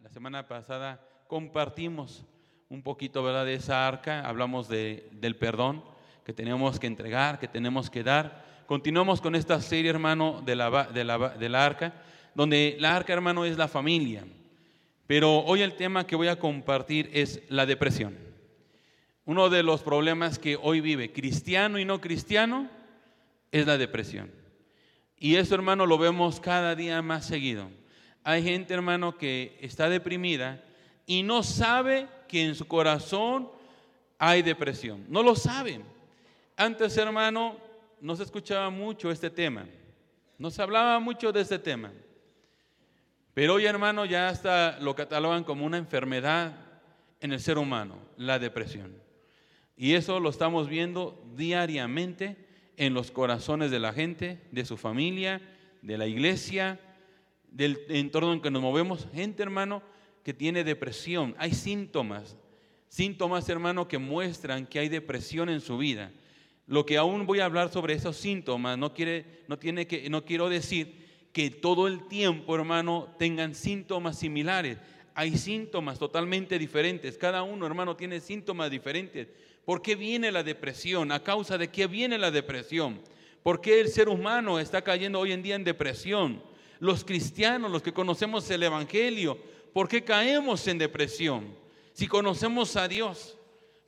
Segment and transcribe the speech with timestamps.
[0.00, 2.24] La semana pasada compartimos
[2.68, 3.44] un poquito ¿verdad?
[3.44, 5.82] de esa arca, hablamos del perdón
[6.24, 8.44] que tenemos que entregar, que tenemos que dar.
[8.66, 11.94] Continuamos con esta serie, hermano, de de la, de la arca,
[12.32, 14.24] donde la arca, hermano, es la familia.
[15.08, 18.16] Pero hoy el tema que voy a compartir es la depresión.
[19.24, 22.70] Uno de los problemas que hoy vive cristiano y no cristiano
[23.50, 24.30] es la depresión.
[25.18, 27.79] Y eso, hermano, lo vemos cada día más seguido.
[28.22, 30.62] Hay gente, hermano, que está deprimida
[31.06, 33.50] y no sabe que en su corazón
[34.18, 35.04] hay depresión.
[35.08, 35.82] No lo saben.
[36.56, 37.56] Antes, hermano,
[38.00, 39.66] no se escuchaba mucho este tema.
[40.38, 41.92] No se hablaba mucho de este tema.
[43.32, 46.54] Pero hoy, hermano, ya hasta lo catalogan como una enfermedad
[47.20, 48.94] en el ser humano, la depresión.
[49.76, 52.36] Y eso lo estamos viendo diariamente
[52.76, 55.40] en los corazones de la gente, de su familia,
[55.82, 56.78] de la iglesia,
[57.50, 59.06] del entorno en que nos movemos.
[59.12, 59.82] Gente, hermano,
[60.22, 61.34] que tiene depresión.
[61.38, 62.36] Hay síntomas,
[62.88, 66.12] síntomas, hermano, que muestran que hay depresión en su vida.
[66.66, 70.24] Lo que aún voy a hablar sobre esos síntomas no, quiere, no, tiene que, no
[70.24, 74.78] quiero decir que todo el tiempo, hermano, tengan síntomas similares.
[75.14, 77.18] Hay síntomas totalmente diferentes.
[77.18, 79.28] Cada uno, hermano, tiene síntomas diferentes.
[79.64, 81.12] ¿Por qué viene la depresión?
[81.12, 83.00] ¿A causa de qué viene la depresión?
[83.42, 86.42] ¿Por qué el ser humano está cayendo hoy en día en depresión?
[86.80, 89.38] Los cristianos, los que conocemos el Evangelio,
[89.72, 91.54] ¿Por qué caemos en depresión?
[91.92, 93.36] Si conocemos a Dios.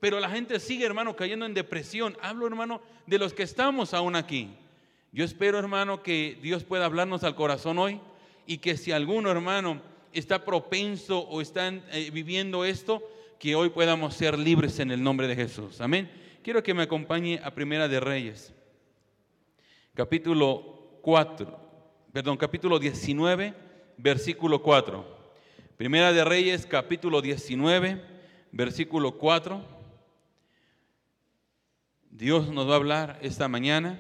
[0.01, 2.17] Pero la gente sigue, hermano, cayendo en depresión.
[2.21, 4.51] Hablo, hermano, de los que estamos aún aquí.
[5.13, 8.01] Yo espero, hermano, que Dios pueda hablarnos al corazón hoy
[8.47, 9.81] y que si alguno, hermano,
[10.13, 13.03] está propenso o está eh, viviendo esto,
[13.39, 15.81] que hoy podamos ser libres en el nombre de Jesús.
[15.81, 16.11] Amén.
[16.43, 18.53] Quiero que me acompañe a Primera de Reyes,
[19.95, 21.62] capítulo 4,
[22.13, 23.55] perdón, capítulo 19,
[23.97, 25.23] versículo 4.
[25.79, 28.05] Primera de Reyes, capítulo 19,
[28.53, 29.65] versículo 4.
[32.11, 33.99] Dios nos va a hablar esta mañana.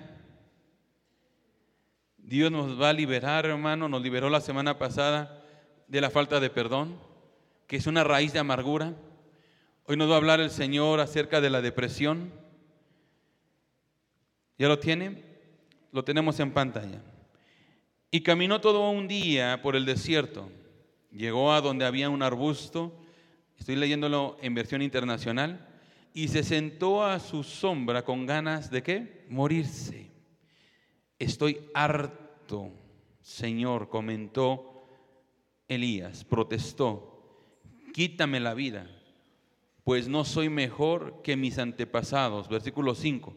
[2.18, 3.88] Dios nos va a liberar, hermano.
[3.88, 5.42] Nos liberó la semana pasada
[5.88, 6.98] de la falta de perdón,
[7.66, 8.94] que es una raíz de amargura.
[9.86, 12.30] Hoy nos va a hablar el Señor acerca de la depresión.
[14.58, 15.24] ¿Ya lo tiene?
[15.92, 17.00] Lo tenemos en pantalla.
[18.12, 20.48] Y caminó todo un día por el desierto
[21.12, 22.98] Llegó a donde había un arbusto,
[23.58, 25.68] estoy leyéndolo en versión internacional,
[26.14, 29.26] y se sentó a su sombra con ganas de qué?
[29.28, 30.10] Morirse.
[31.18, 32.70] Estoy harto,
[33.20, 34.86] Señor, comentó
[35.68, 37.44] Elías, protestó,
[37.92, 38.90] quítame la vida,
[39.84, 42.48] pues no soy mejor que mis antepasados.
[42.48, 43.34] Versículo 5.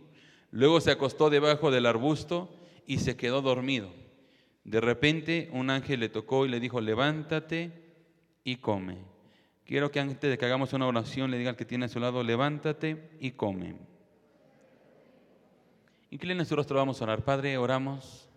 [0.51, 2.55] Luego se acostó debajo del arbusto
[2.87, 4.04] y se quedó dormido.
[4.65, 7.71] De repente un ángel le tocó y le dijo, levántate
[8.43, 8.97] y come.
[9.63, 11.99] Quiero que antes de que hagamos una oración le diga al que tiene a su
[11.99, 13.75] lado, levántate y come.
[16.09, 17.23] Inclina su rostro, vamos a orar.
[17.23, 18.27] Padre, oramos.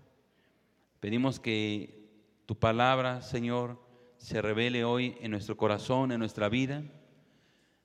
[1.00, 2.10] Pedimos que
[2.44, 3.80] tu palabra, Señor,
[4.18, 6.82] se revele hoy en nuestro corazón, en nuestra vida.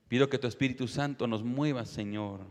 [0.09, 2.41] Pido que tu Espíritu Santo nos mueva, Señor,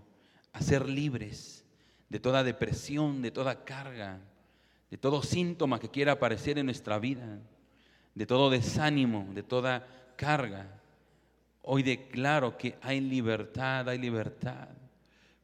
[0.54, 1.66] a ser libres
[2.08, 4.20] de toda depresión, de toda carga
[4.92, 7.40] de todo síntoma que quiera aparecer en nuestra vida,
[8.14, 9.86] de todo desánimo, de toda
[10.16, 10.82] carga.
[11.62, 14.68] Hoy declaro que hay libertad, hay libertad.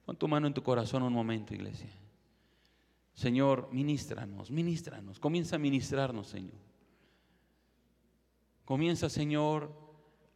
[0.05, 1.89] Pon tu mano en tu corazón un momento, iglesia.
[3.15, 5.19] Señor, ministranos, ministranos.
[5.19, 6.59] Comienza a ministrarnos, Señor.
[8.67, 9.73] Comienza, Señor,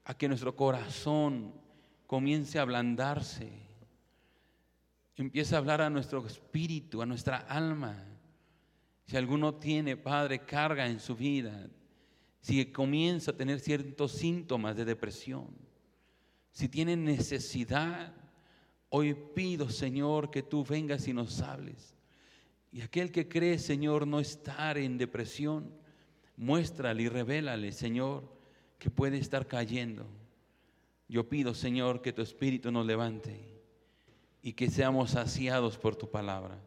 [0.07, 1.53] a que nuestro corazón
[2.07, 3.53] comience a ablandarse.
[5.17, 8.07] Empieza a hablar a nuestro espíritu, a nuestra alma.
[9.13, 11.69] Si alguno tiene, Padre, carga en su vida,
[12.41, 15.49] si comienza a tener ciertos síntomas de depresión,
[16.51, 18.15] si tiene necesidad,
[18.89, 21.95] hoy pido, Señor, que tú vengas y nos hables.
[22.73, 25.75] Y aquel que cree, Señor, no estar en depresión,
[26.39, 28.35] muéstrale y revélale, Señor,
[28.79, 30.07] que puede estar cayendo.
[31.07, 33.39] Yo pido, Señor, que tu Espíritu nos levante
[34.41, 36.59] y que seamos saciados por tu palabra.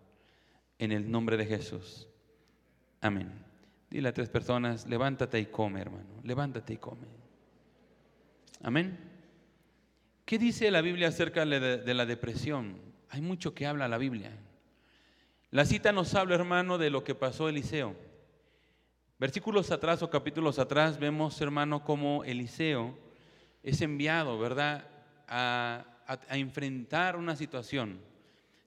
[0.77, 2.07] En el nombre de Jesús.
[3.01, 3.45] Amén.
[3.89, 6.21] Dile a tres personas, levántate y come, hermano.
[6.23, 7.07] Levántate y come.
[8.63, 8.97] Amén.
[10.25, 12.77] ¿Qué dice la Biblia acerca de la depresión?
[13.09, 14.31] Hay mucho que habla la Biblia.
[15.51, 17.95] La cita nos habla, hermano, de lo que pasó Eliseo.
[19.19, 22.97] Versículos atrás o capítulos atrás vemos, hermano, cómo Eliseo
[23.63, 24.89] es enviado, ¿verdad?,
[25.27, 27.99] a, a enfrentar una situación.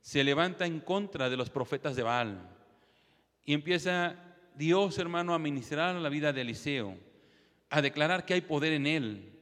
[0.00, 2.57] Se levanta en contra de los profetas de Baal
[3.49, 4.15] y empieza
[4.56, 6.99] Dios, hermano, a ministrar la vida de Eliseo.
[7.71, 9.33] a declarar que hay poder en él.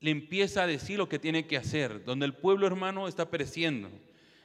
[0.00, 3.88] Le empieza a decir lo que tiene que hacer, donde el pueblo hermano está pereciendo,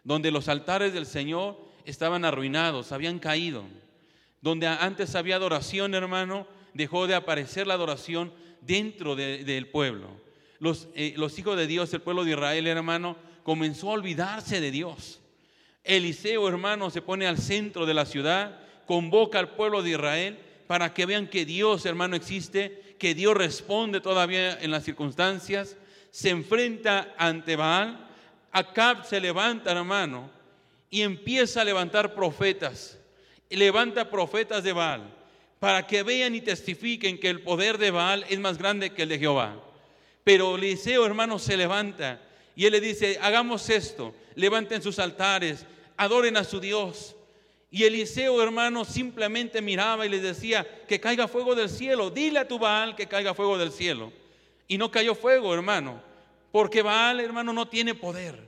[0.04, 3.64] donde los altares del Señor estaban arruinados, habían caído,
[4.42, 10.10] donde antes había adoración hermano, dejó de aparecer la adoración dentro del pueblo.
[10.60, 14.70] Los, eh, los hijos de Dios, el pueblo de Israel hermano, comenzó a olvidarse de
[14.70, 15.22] Dios.
[15.84, 20.38] Eliseo hermano se pone al centro de la ciudad, convoca al pueblo de Israel
[20.68, 25.78] para que vean que Dios, hermano, existe, que Dios responde todavía en las circunstancias,
[26.12, 28.10] se enfrenta ante Baal,
[28.52, 30.30] Acab se levanta, hermano,
[30.90, 32.98] y empieza a levantar profetas,
[33.50, 35.14] levanta profetas de Baal,
[35.60, 39.10] para que vean y testifiquen que el poder de Baal es más grande que el
[39.10, 39.62] de Jehová.
[40.24, 42.22] Pero Eliseo, hermano, se levanta
[42.56, 45.66] y él le dice, hagamos esto, levanten sus altares,
[45.98, 47.16] adoren a su Dios.
[47.70, 52.10] Y Eliseo, hermano, simplemente miraba y les decía, que caiga fuego del cielo.
[52.10, 54.14] Dile a tu Baal que caiga fuego del cielo.
[54.68, 56.02] Y no cayó fuego, hermano,
[56.52, 58.40] porque Baal, hermano, no tiene poder.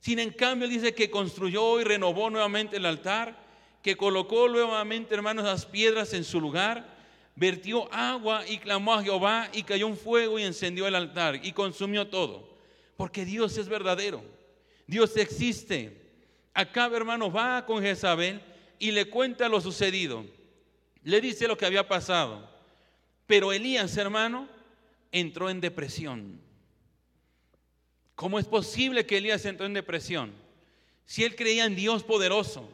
[0.00, 3.36] Sin en cambio, dice que construyó y renovó nuevamente el altar,
[3.82, 6.96] que colocó nuevamente, hermano, esas piedras en su lugar,
[7.34, 11.52] vertió agua y clamó a Jehová y cayó un fuego y encendió el altar y
[11.52, 12.48] consumió todo.
[12.96, 14.22] Porque Dios es verdadero.
[14.86, 15.96] Dios existe.
[16.52, 18.40] Acá, hermano, va con Jezabel
[18.78, 20.24] y le cuenta lo sucedido.
[21.04, 22.48] Le dice lo que había pasado.
[23.26, 24.48] Pero Elías, hermano,
[25.12, 26.40] entró en depresión.
[28.14, 30.32] ¿Cómo es posible que Elías entró en depresión?
[31.04, 32.68] Si él creía en Dios poderoso.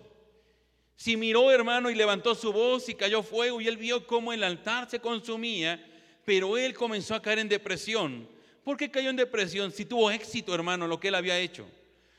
[0.97, 4.45] Si miró, hermano, y levantó su voz y cayó fuego y él vio cómo el
[4.45, 5.85] altar se consumía,
[6.25, 8.29] pero él comenzó a caer en depresión.
[8.63, 9.71] ¿Por qué cayó en depresión?
[9.71, 11.67] Si tuvo éxito, hermano, lo que él había hecho.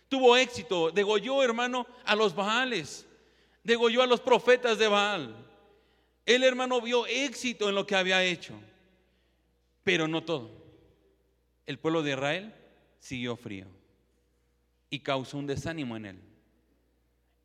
[0.08, 3.05] Tuvo éxito, degolló, hermano, a los Baales
[3.65, 5.35] degolló a los profetas de Baal.
[6.25, 8.53] El hermano vio éxito en lo que había hecho,
[9.83, 10.51] pero no todo.
[11.65, 12.53] El pueblo de Israel
[13.00, 13.65] siguió frío
[14.89, 16.19] y causó un desánimo en él.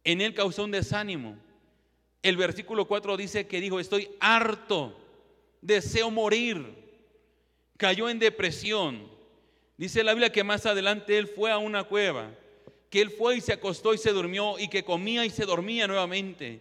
[0.04, 1.36] En él causó un desánimo.
[2.22, 4.98] El versículo 4 dice que dijo, estoy harto,
[5.62, 6.78] deseo morir.
[7.78, 9.08] Cayó en depresión.
[9.78, 12.30] Dice la Biblia que más adelante él fue a una cueva
[12.90, 15.86] que él fue y se acostó y se durmió y que comía y se dormía
[15.86, 16.60] nuevamente,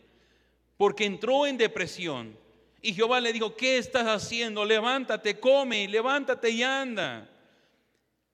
[0.78, 2.38] porque entró en depresión.
[2.82, 4.64] Y Jehová le dijo, ¿qué estás haciendo?
[4.64, 7.28] Levántate, come, levántate y anda.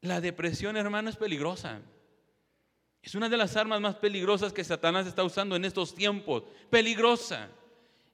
[0.02, 1.82] La depresión, hermano, es peligrosa.
[3.02, 6.44] Es una de las armas más peligrosas que Satanás está usando en estos tiempos.
[6.70, 7.50] Peligrosa.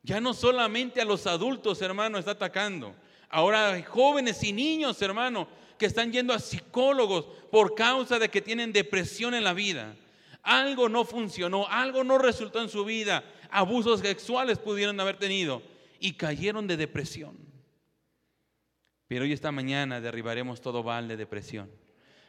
[0.04, 2.96] Ya no solamente a los adultos, hermano, está atacando.
[3.30, 5.48] Ahora jóvenes y niños, hermano,
[5.82, 9.96] que están yendo a psicólogos por causa de que tienen depresión en la vida.
[10.44, 13.24] Algo no funcionó, algo no resultó en su vida.
[13.50, 15.64] Abusos sexuales pudieron haber tenido
[16.00, 17.36] y cayeron de depresión.
[19.08, 21.68] Pero hoy esta mañana derribaremos todo val de depresión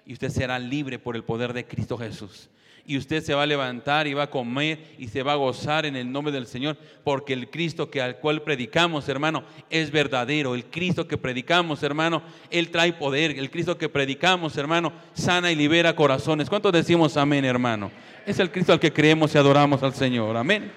[0.06, 2.48] y usted será libre por el poder de Cristo Jesús
[2.84, 5.86] y usted se va a levantar y va a comer y se va a gozar
[5.86, 10.54] en el nombre del Señor, porque el Cristo que al cual predicamos, hermano, es verdadero.
[10.54, 13.38] El Cristo que predicamos, hermano, él trae poder.
[13.38, 16.48] El Cristo que predicamos, hermano, sana y libera corazones.
[16.48, 17.90] ¿Cuántos decimos amén, hermano?
[18.26, 20.36] Es el Cristo al que creemos y adoramos al Señor.
[20.36, 20.72] Amén.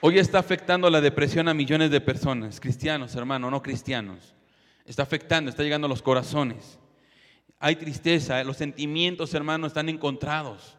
[0.00, 4.34] Hoy está afectando la depresión a millones de personas, cristianos, hermano, no cristianos.
[4.84, 6.78] Está afectando, está llegando a los corazones
[7.64, 10.76] hay tristeza, los sentimientos, hermanos, están encontrados,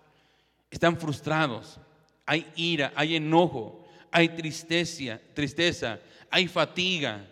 [0.70, 1.80] están frustrados,
[2.27, 6.00] hay ira, hay enojo, hay tristeza, tristeza,
[6.30, 7.27] hay fatiga.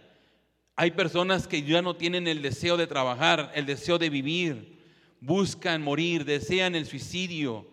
[0.76, 4.84] Hay personas que ya no tienen el deseo de trabajar, el deseo de vivir,
[5.22, 7.68] buscan morir, desean el suicidio.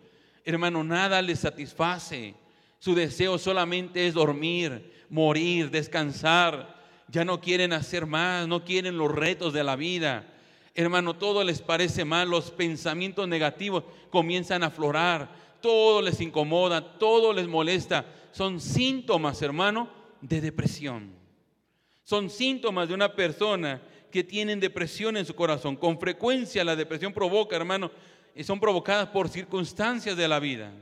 [0.45, 2.35] Hermano, nada les satisface.
[2.79, 6.79] Su deseo solamente es dormir, morir, descansar.
[7.09, 10.27] Ya no quieren hacer más, no quieren los retos de la vida
[10.81, 17.33] hermano, todo les parece mal, los pensamientos negativos comienzan a aflorar, todo les incomoda, todo
[17.33, 18.07] les molesta.
[18.33, 19.89] Son síntomas, hermano,
[20.21, 21.13] de depresión.
[22.05, 25.77] Son síntomas de una persona que tiene depresión en su corazón.
[25.77, 27.91] Con frecuencia la depresión provoca, hermano,
[28.43, 30.73] son provocadas por circunstancias de la vida.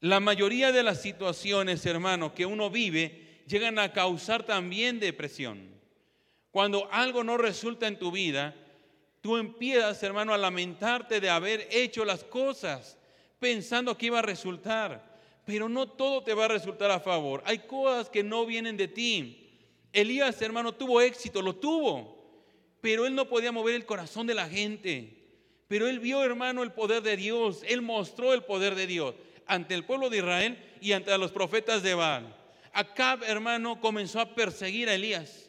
[0.00, 5.74] La mayoría de las situaciones, hermano, que uno vive llegan a causar también depresión.
[6.50, 8.54] Cuando algo no resulta en tu vida,
[9.24, 12.98] tú empiezas, hermano, a lamentarte de haber hecho las cosas
[13.38, 15.02] pensando que iba a resultar.
[15.46, 17.42] Pero no todo te va a resultar a favor.
[17.46, 19.50] Hay cosas que no vienen de ti.
[19.94, 22.22] Elías, hermano, tuvo éxito, lo tuvo.
[22.82, 25.24] Pero él no podía mover el corazón de la gente.
[25.68, 27.62] Pero él vio, hermano, el poder de Dios.
[27.66, 29.14] Él mostró el poder de Dios
[29.46, 32.36] ante el pueblo de Israel y ante los profetas de Baal.
[32.74, 35.48] Acab, hermano, comenzó a perseguir a Elías.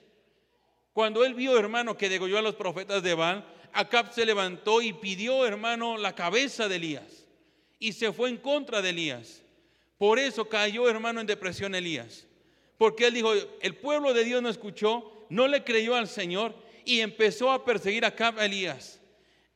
[0.94, 4.94] Cuando él vio, hermano, que degolló a los profetas de Baal, Acab se levantó y
[4.94, 7.26] pidió, hermano, la cabeza de Elías.
[7.78, 9.42] Y se fue en contra de Elías.
[9.98, 12.26] Por eso cayó, hermano, en depresión Elías.
[12.78, 16.56] Porque él dijo, el pueblo de Dios no escuchó, no le creyó al Señor
[16.86, 19.02] y empezó a perseguir a Acab a Elías.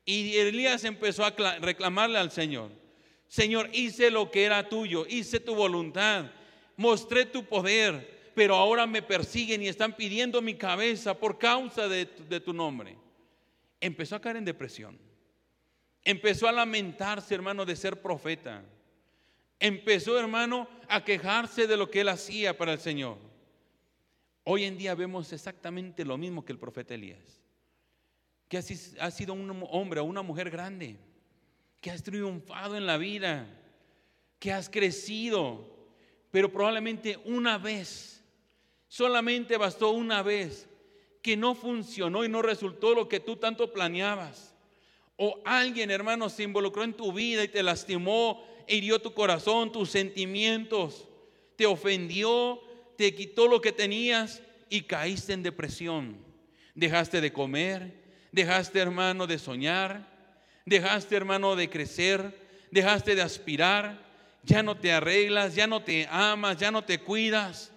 [0.03, 2.71] Y Elías empezó a reclamarle al Señor.
[3.29, 6.31] Señor, hice lo que era tuyo, hice tu voluntad,
[6.75, 12.05] mostré tu poder, pero ahora me persiguen y están pidiendo mi cabeza por causa de,
[12.05, 12.97] de tu nombre.
[13.81, 14.97] Empezó a caer en depresión.
[16.03, 18.63] Empezó a lamentarse, hermano, de ser profeta.
[19.59, 23.17] Empezó, hermano, a quejarse de lo que él hacía para el Señor.
[24.43, 27.41] Hoy en día vemos exactamente lo mismo que el profeta Elías,
[28.47, 30.97] que ha sido un hombre o una mujer grande,
[31.81, 33.47] que has triunfado en la vida,
[34.39, 35.67] que has crecido,
[36.31, 38.23] pero probablemente una vez,
[38.87, 40.68] solamente bastó una vez,
[41.21, 44.53] que no funcionó y no resultó lo que tú tanto planeabas.
[45.17, 49.89] O alguien, hermano, se involucró en tu vida y te lastimó, hirió tu corazón, tus
[49.89, 51.09] sentimientos,
[51.57, 52.61] te ofendió,
[52.97, 56.17] te quitó lo que tenías y caíste en depresión.
[56.73, 60.07] Dejaste de comer, dejaste, hermano, de soñar,
[60.65, 64.07] dejaste, hermano, de crecer, dejaste de aspirar,
[64.43, 67.73] ya no te arreglas, ya no te amas, ya no te cuidas.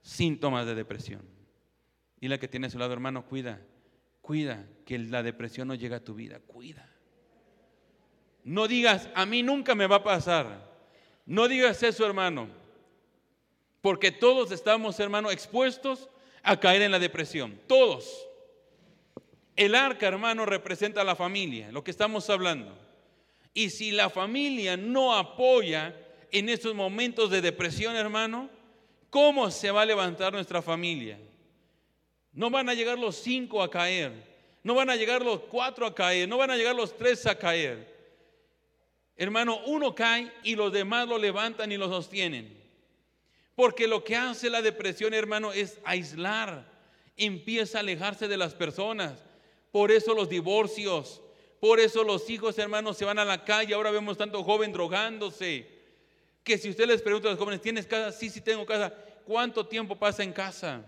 [0.00, 1.35] Síntomas de depresión.
[2.20, 3.60] Y la que tiene a su lado, hermano, cuida,
[4.20, 6.88] cuida que la depresión no llegue a tu vida, cuida.
[8.44, 10.70] No digas, a mí nunca me va a pasar.
[11.26, 12.48] No digas eso, hermano.
[13.80, 16.08] Porque todos estamos, hermano, expuestos
[16.42, 17.60] a caer en la depresión.
[17.66, 18.26] Todos.
[19.56, 22.78] El arca, hermano, representa a la familia, lo que estamos hablando.
[23.52, 25.96] Y si la familia no apoya
[26.30, 28.50] en esos momentos de depresión, hermano,
[29.08, 31.18] ¿cómo se va a levantar nuestra familia?
[32.36, 34.12] No van a llegar los cinco a caer,
[34.62, 37.36] no van a llegar los cuatro a caer, no van a llegar los tres a
[37.36, 37.96] caer.
[39.16, 42.54] Hermano, uno cae y los demás lo levantan y lo sostienen.
[43.54, 46.70] Porque lo que hace la depresión, hermano, es aislar.
[47.16, 49.24] Empieza a alejarse de las personas.
[49.72, 51.22] Por eso los divorcios,
[51.58, 53.72] por eso los hijos, hermanos, se van a la calle.
[53.72, 55.66] Ahora vemos tanto joven drogándose.
[56.44, 58.12] Que si usted les pregunta a los jóvenes, ¿tienes casa?
[58.12, 58.92] Sí, sí tengo casa.
[59.24, 60.84] ¿Cuánto tiempo pasa en casa?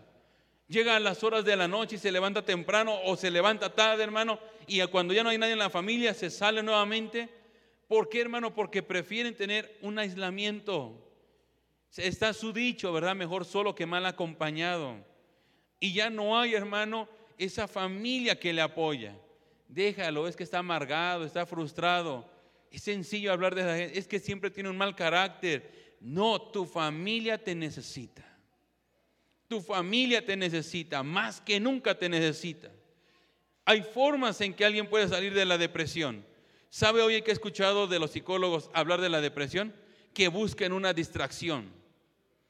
[0.69, 4.05] Llega a las horas de la noche y se levanta temprano o se levanta tarde,
[4.05, 7.29] hermano, y cuando ya no hay nadie en la familia se sale nuevamente
[7.89, 8.55] ¿Por qué, hermano?
[8.55, 11.11] Porque prefieren tener un aislamiento.
[11.97, 13.17] Está su dicho, ¿verdad?
[13.17, 15.03] Mejor solo que mal acompañado.
[15.81, 17.09] Y ya no hay, hermano,
[17.39, 19.19] esa familia que le apoya.
[19.69, 22.31] Déjalo, es que está amargado, está frustrado.
[22.71, 25.97] Es sencillo hablar de esa gente, es que siempre tiene un mal carácter.
[26.01, 28.38] No, tu familia te necesita.
[29.49, 32.71] Tu familia te necesita, más que nunca te necesita.
[33.65, 36.25] Hay formas en que alguien puede salir de la depresión.
[36.71, 39.75] ¿Sabe hoy que he escuchado de los psicólogos hablar de la depresión?
[40.13, 41.71] Que busquen una distracción.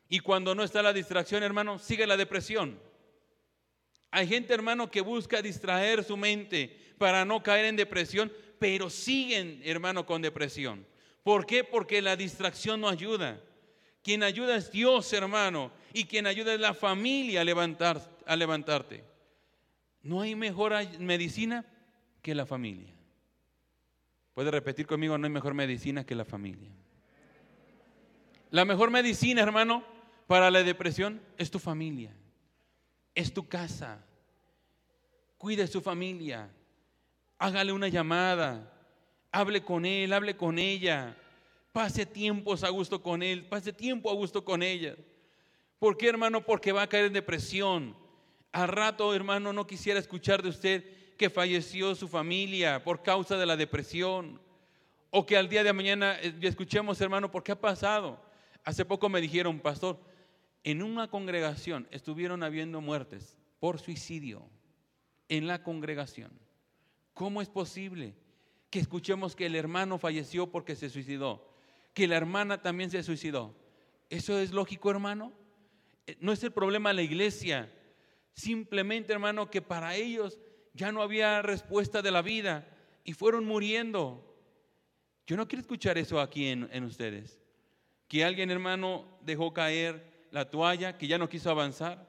[0.09, 2.79] Y cuando no está la distracción, hermano, sigue la depresión.
[4.11, 9.61] Hay gente, hermano, que busca distraer su mente para no caer en depresión, pero siguen,
[9.65, 10.87] hermano, con depresión.
[11.23, 11.63] ¿Por qué?
[11.63, 13.41] Porque la distracción no ayuda.
[14.09, 19.05] Quien ayuda es Dios, hermano, y quien ayuda es la familia a, levantar, a levantarte.
[20.01, 21.67] No hay mejor medicina
[22.23, 22.95] que la familia.
[24.33, 26.71] Puede repetir conmigo, no hay mejor medicina que la familia.
[28.51, 29.85] La mejor medicina, hermano,
[30.27, 32.11] para la depresión es tu familia,
[33.15, 34.03] es tu casa.
[35.37, 36.49] Cuide su familia,
[37.37, 38.73] hágale una llamada,
[39.33, 41.15] hable con él, hable con ella,
[41.79, 44.97] pase tiempos a gusto con él, pase tiempo a gusto con ella.
[45.79, 46.45] ¿Por qué, hermano?
[46.45, 47.95] Porque va a caer en depresión.
[48.51, 50.85] Al rato, hermano, no quisiera escuchar de usted
[51.17, 54.41] que falleció su familia por causa de la depresión.
[55.11, 58.21] O que al día de mañana eh, escuchemos, hermano, ¿por qué ha pasado?
[58.65, 60.01] Hace poco me dijeron, pastor,
[60.65, 64.43] en una congregación estuvieron habiendo muertes por suicidio
[65.29, 66.33] en la congregación.
[67.15, 68.17] ¿Cómo es posible
[68.69, 71.47] que escuchemos que el hermano falleció porque se suicidó?
[71.99, 73.57] Que la hermana también se suicidó.
[74.09, 75.33] ¿Eso es lógico, hermano?
[76.07, 77.73] Eh, no es el problema de la iglesia.
[78.35, 80.39] Simplemente, hermano, que para ellos
[80.75, 82.69] ya no había respuesta de la vida
[83.03, 84.25] y fueron muriendo.
[85.27, 87.41] Yo no quiero escuchar eso aquí en, ustedes.
[88.07, 92.07] Que alguien, hermano, dejó caer la toalla, que ya no quiso avanzar.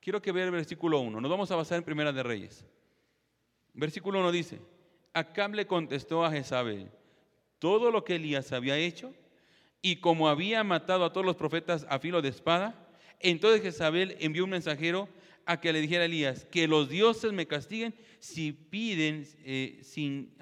[0.00, 1.20] Quiero que vea el versículo 1.
[1.20, 2.66] Nos vamos a basar en Primera de Reyes.
[3.72, 4.60] Versículo 1 dice,
[5.14, 6.90] Acab le contestó a Jezabel
[7.60, 9.14] todo lo que Elías había hecho
[9.82, 12.84] y como había matado a todos los profetas a filo de espada,
[13.20, 15.08] Entonces Jezabel envió un mensajero
[15.44, 20.36] a que le dijera a Elías, que los dioses me castiguen si piden, eh, sin,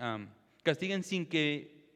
[0.62, 1.86] castiguen sin que,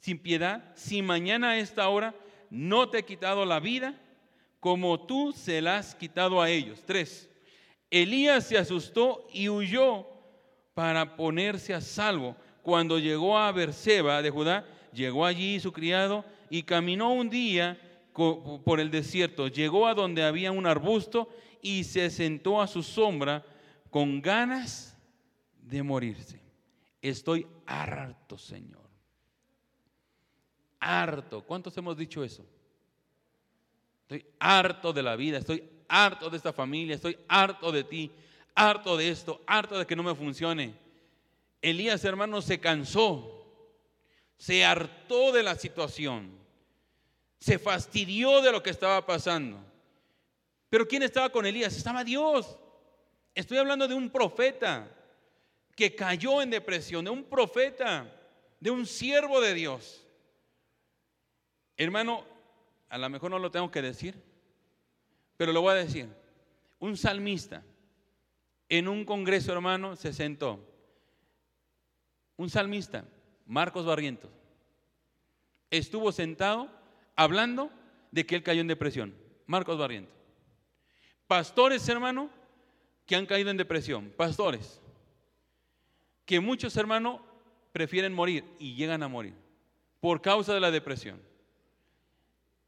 [0.00, 2.14] sin piedad, si mañana a esta hora
[2.50, 4.00] no te he quitado la vida,
[4.60, 6.82] como tú se la has quitado a ellos.
[6.84, 7.30] Tres,
[7.90, 10.06] Elías se asustó y huyó
[10.74, 12.36] para ponerse a salvo.
[12.62, 17.78] Cuando llegó a Berseba de Judá, llegó allí su criado y caminó un día
[18.12, 19.48] por el desierto.
[19.48, 21.28] Llegó a donde había un arbusto
[21.60, 23.44] y se sentó a su sombra
[23.90, 24.96] con ganas
[25.62, 26.40] de morirse.
[27.02, 28.84] Estoy harto, Señor.
[30.80, 31.42] Harto.
[31.42, 32.46] ¿Cuántos hemos dicho eso?
[34.02, 38.10] Estoy harto de la vida, estoy harto de esta familia, estoy harto de ti,
[38.54, 40.74] harto de esto, harto de que no me funcione.
[41.62, 43.43] Elías, hermano, se cansó,
[44.36, 46.38] se hartó de la situación,
[47.38, 49.58] se fastidió de lo que estaba pasando.
[50.70, 51.76] Pero ¿quién estaba con Elías?
[51.76, 52.58] Estaba Dios.
[53.34, 54.88] Estoy hablando de un profeta
[55.76, 58.10] que cayó en depresión, de un profeta,
[58.60, 60.06] de un siervo de Dios.
[61.76, 62.24] Hermano,
[62.88, 64.20] a lo mejor no lo tengo que decir,
[65.36, 66.08] pero lo voy a decir.
[66.78, 67.62] Un salmista
[68.68, 70.60] en un congreso, hermano, se sentó.
[72.36, 73.04] Un salmista,
[73.46, 74.30] Marcos Barrientos,
[75.70, 76.70] estuvo sentado
[77.16, 77.70] hablando
[78.10, 79.14] de que él cayó en depresión.
[79.46, 80.14] Marcos Barrientos.
[81.26, 82.30] Pastores, hermano,
[83.06, 84.12] que han caído en depresión.
[84.16, 84.80] Pastores.
[86.24, 87.20] Que muchos, hermano,
[87.72, 89.34] prefieren morir y llegan a morir
[90.00, 91.20] por causa de la depresión.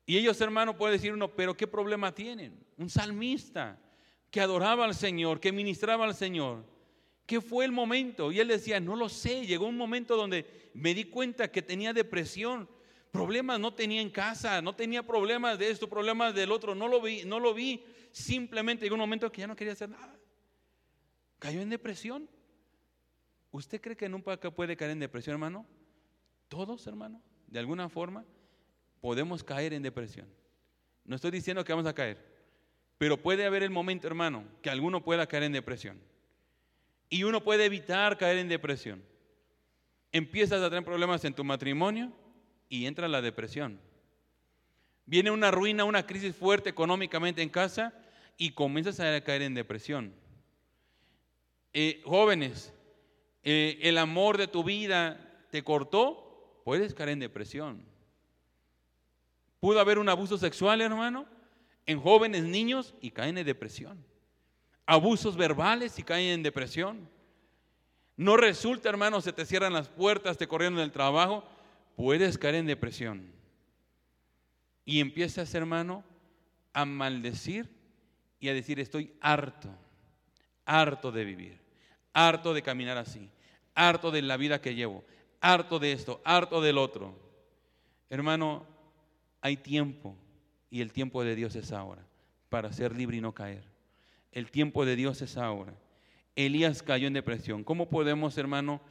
[0.06, 2.58] Y ellos, hermano, puede decir uno, pero ¿qué problema tienen?
[2.76, 3.78] Un salmista
[4.30, 6.64] que adoraba al Señor, que ministraba al Señor.
[7.26, 8.30] ¿Qué fue el momento?
[8.30, 11.92] Y él decía, no lo sé, llegó un momento donde me di cuenta que tenía
[11.92, 12.68] depresión,
[13.10, 17.00] problemas no tenía en casa, no tenía problemas de esto, problemas del otro, no lo
[17.00, 20.16] vi, no lo vi, simplemente llegó un momento que ya no quería hacer nada.
[21.40, 22.28] Cayó en depresión.
[23.50, 25.66] ¿Usted cree que nunca puede caer en depresión, hermano?
[26.48, 28.24] Todos, hermano, de alguna forma
[29.00, 30.28] podemos caer en depresión.
[31.04, 32.18] No estoy diciendo que vamos a caer,
[32.98, 36.00] pero puede haber el momento, hermano, que alguno pueda caer en depresión.
[37.08, 39.02] Y uno puede evitar caer en depresión.
[40.12, 42.12] Empiezas a tener problemas en tu matrimonio
[42.68, 43.80] y entra la depresión.
[45.04, 47.94] Viene una ruina, una crisis fuerte económicamente en casa
[48.36, 50.12] y comienzas a caer en depresión.
[51.72, 52.72] Eh, jóvenes,
[53.42, 57.84] eh, el amor de tu vida te cortó, puedes caer en depresión.
[59.60, 61.26] Pudo haber un abuso sexual, hermano,
[61.86, 64.04] en jóvenes, niños y caen en depresión.
[64.86, 67.08] Abusos verbales y caen en depresión.
[68.16, 71.44] No resulta, hermano, se te cierran las puertas, te corrieron del trabajo,
[71.96, 73.30] puedes caer en depresión.
[74.84, 76.04] Y empiezas, hermano,
[76.72, 77.68] a maldecir
[78.38, 79.68] y a decir, estoy harto,
[80.64, 81.60] harto de vivir,
[82.12, 83.30] harto de caminar así,
[83.74, 85.04] harto de la vida que llevo,
[85.40, 87.18] harto de esto, harto del otro.
[88.08, 88.66] Hermano,
[89.40, 90.16] hay tiempo
[90.70, 92.06] y el tiempo de Dios es ahora
[92.48, 93.75] para ser libre y no caer.
[94.36, 95.74] El tiempo de Dios es ahora.
[96.34, 97.64] Elías cayó en depresión.
[97.64, 98.82] ¿Cómo podemos, hermano,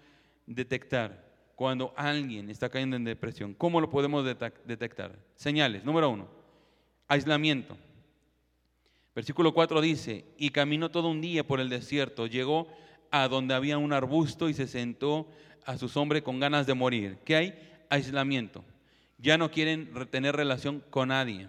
[0.48, 1.24] detectar
[1.56, 3.54] cuando alguien está cayendo en depresión?
[3.54, 5.20] ¿Cómo lo podemos detectar?
[5.36, 5.86] Señales.
[5.86, 6.28] Número uno,
[7.08, 7.78] aislamiento.
[9.14, 12.68] Versículo 4 dice, y caminó todo un día por el desierto, llegó
[13.12, 15.30] a donde había un arbusto y se sentó
[15.64, 17.20] a su sombra con ganas de morir.
[17.24, 17.60] ¿Qué hay?
[17.90, 18.66] Aislamiento
[19.18, 21.48] ya no quieren tener relación con nadie.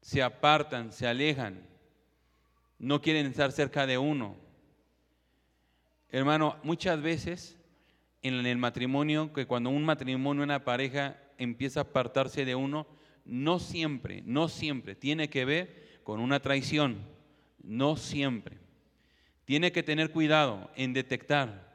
[0.00, 1.60] Se apartan, se alejan.
[2.78, 4.36] No quieren estar cerca de uno.
[6.10, 7.58] Hermano, muchas veces
[8.22, 12.86] en el matrimonio, que cuando un matrimonio, una pareja empieza a apartarse de uno,
[13.24, 16.98] no siempre, no siempre tiene que ver con una traición.
[17.62, 18.58] No siempre.
[19.44, 21.74] Tiene que tener cuidado en detectar,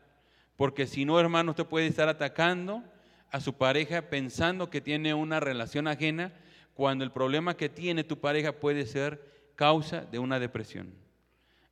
[0.55, 2.83] porque si no, hermano, usted puede estar atacando
[3.29, 6.33] a su pareja pensando que tiene una relación ajena
[6.73, 10.93] cuando el problema que tiene tu pareja puede ser causa de una depresión.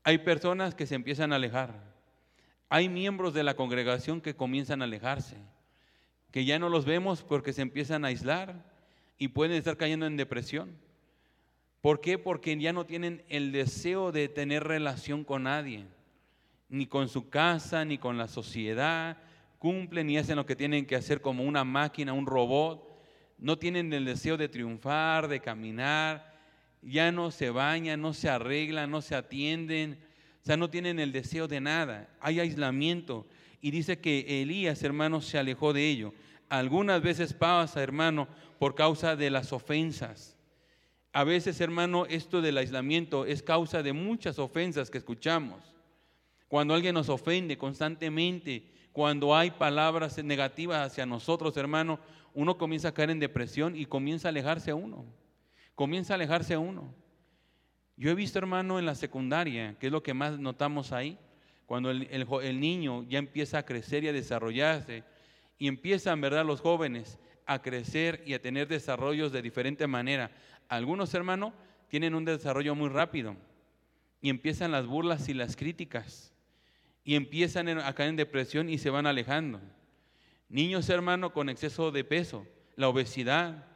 [0.03, 1.91] Hay personas que se empiezan a alejar.
[2.69, 5.37] Hay miembros de la congregación que comienzan a alejarse,
[6.31, 8.63] que ya no los vemos porque se empiezan a aislar
[9.17, 10.77] y pueden estar cayendo en depresión.
[11.81, 12.17] ¿Por qué?
[12.17, 15.85] Porque ya no tienen el deseo de tener relación con nadie,
[16.69, 19.17] ni con su casa, ni con la sociedad,
[19.59, 22.87] cumplen y hacen lo que tienen que hacer como una máquina, un robot.
[23.37, 26.30] No tienen el deseo de triunfar, de caminar.
[26.81, 29.99] Ya no se bañan, no se arreglan, no se atienden.
[30.41, 32.09] O sea, no tienen el deseo de nada.
[32.19, 33.27] Hay aislamiento.
[33.61, 36.13] Y dice que Elías, hermano, se alejó de ello.
[36.49, 38.27] Algunas veces pasa, hermano,
[38.59, 40.35] por causa de las ofensas.
[41.13, 45.75] A veces, hermano, esto del aislamiento es causa de muchas ofensas que escuchamos.
[46.47, 51.99] Cuando alguien nos ofende constantemente, cuando hay palabras negativas hacia nosotros, hermano,
[52.33, 55.05] uno comienza a caer en depresión y comienza a alejarse a uno.
[55.81, 56.93] Comienza a alejarse uno.
[57.97, 61.17] Yo he visto, hermano, en la secundaria, que es lo que más notamos ahí,
[61.65, 65.03] cuando el, el niño ya empieza a crecer y a desarrollarse,
[65.57, 67.17] y empiezan, ¿verdad?, los jóvenes
[67.47, 70.29] a crecer y a tener desarrollos de diferente manera.
[70.67, 71.51] Algunos, hermanos,
[71.87, 73.35] tienen un desarrollo muy rápido
[74.21, 76.31] y empiezan las burlas y las críticas
[77.03, 79.59] y empiezan a caer en depresión y se van alejando.
[80.47, 83.70] Niños, hermano, con exceso de peso, la obesidad.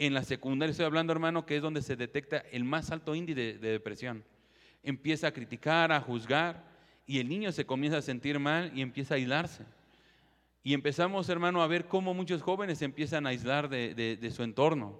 [0.00, 3.38] En la secundaria estoy hablando, hermano, que es donde se detecta el más alto índice
[3.38, 4.24] de, de depresión.
[4.82, 6.64] Empieza a criticar, a juzgar
[7.06, 9.66] y el niño se comienza a sentir mal y empieza a aislarse.
[10.62, 14.98] Y empezamos, hermano, a ver cómo muchos jóvenes empiezan a aislar de, su entorno.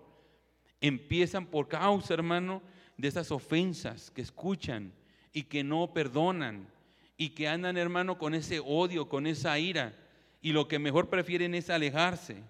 [0.82, 2.60] Empiezan por causa, hermano,
[2.98, 4.92] de esas ofensas que escuchan
[5.32, 6.68] y que no perdonan
[7.16, 9.94] y que andan, hermano, con ese odio, con esa ira.
[10.42, 12.42] Y lo que mejor prefieren es alejarse.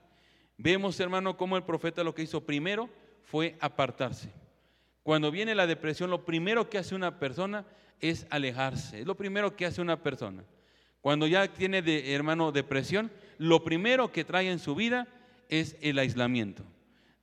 [0.63, 2.91] Vemos, hermano, cómo el profeta lo que hizo primero
[3.25, 4.31] fue apartarse.
[5.03, 7.65] Cuando viene la depresión, lo primero que hace una persona
[7.99, 9.01] es alejarse.
[9.01, 10.45] Es lo primero que hace una persona.
[11.01, 15.09] Cuando ya tiene, de, hermano, depresión, lo primero que trae en su vida
[15.49, 16.63] es el aislamiento.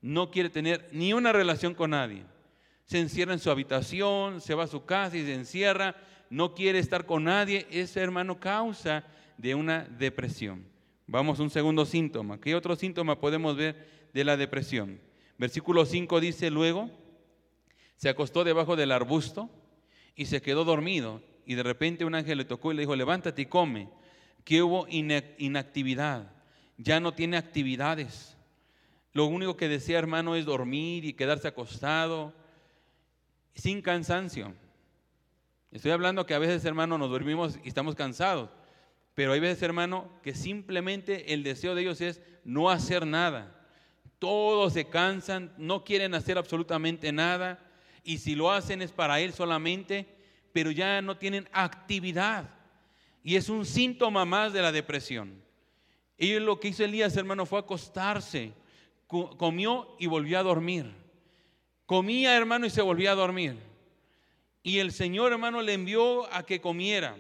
[0.02, 2.24] No quiere tener ni una relación con nadie.
[2.86, 5.96] Se encierra en su habitación, se va a su casa y se encierra,
[6.32, 7.68] no quiere estar con nadie.
[7.70, 9.04] Ese hermano causa
[9.38, 10.66] de una depresión.
[11.08, 12.40] Vamos a un segundo síntoma.
[12.40, 15.00] ¿Qué otro síntoma podemos ver de la depresión?
[15.38, 16.92] Versículo 5 dice luego,
[17.96, 19.50] se acostó debajo del arbusto
[20.16, 23.44] y se quedó dormido y de repente un ángel le tocó y le dijo, levántate
[23.44, 23.90] y come,
[24.44, 26.30] que hubo inactividad,
[26.78, 28.36] ya no tiene actividades.
[29.14, 32.34] Lo único que desea, hermano, es dormir y quedarse acostado,
[33.56, 34.54] sin cansancio.
[35.72, 38.50] Estoy hablando que a veces, hermano, nos dormimos y estamos cansados,
[39.18, 43.68] pero hay veces, hermano, que simplemente el deseo de ellos es no hacer nada.
[44.20, 47.60] Todos se cansan, no quieren hacer absolutamente nada,
[48.04, 50.16] y si lo hacen es para él solamente
[50.58, 52.50] pero ya no tienen actividad.
[53.24, 55.40] Y es un síntoma más de la depresión.
[56.18, 58.54] Y lo que hizo Elías, hermano, fue acostarse.
[59.06, 60.92] Comió y volvió a dormir.
[61.86, 63.56] Comía, hermano, y se volvía a dormir.
[64.64, 67.16] Y el Señor, hermano, le envió a que comiera.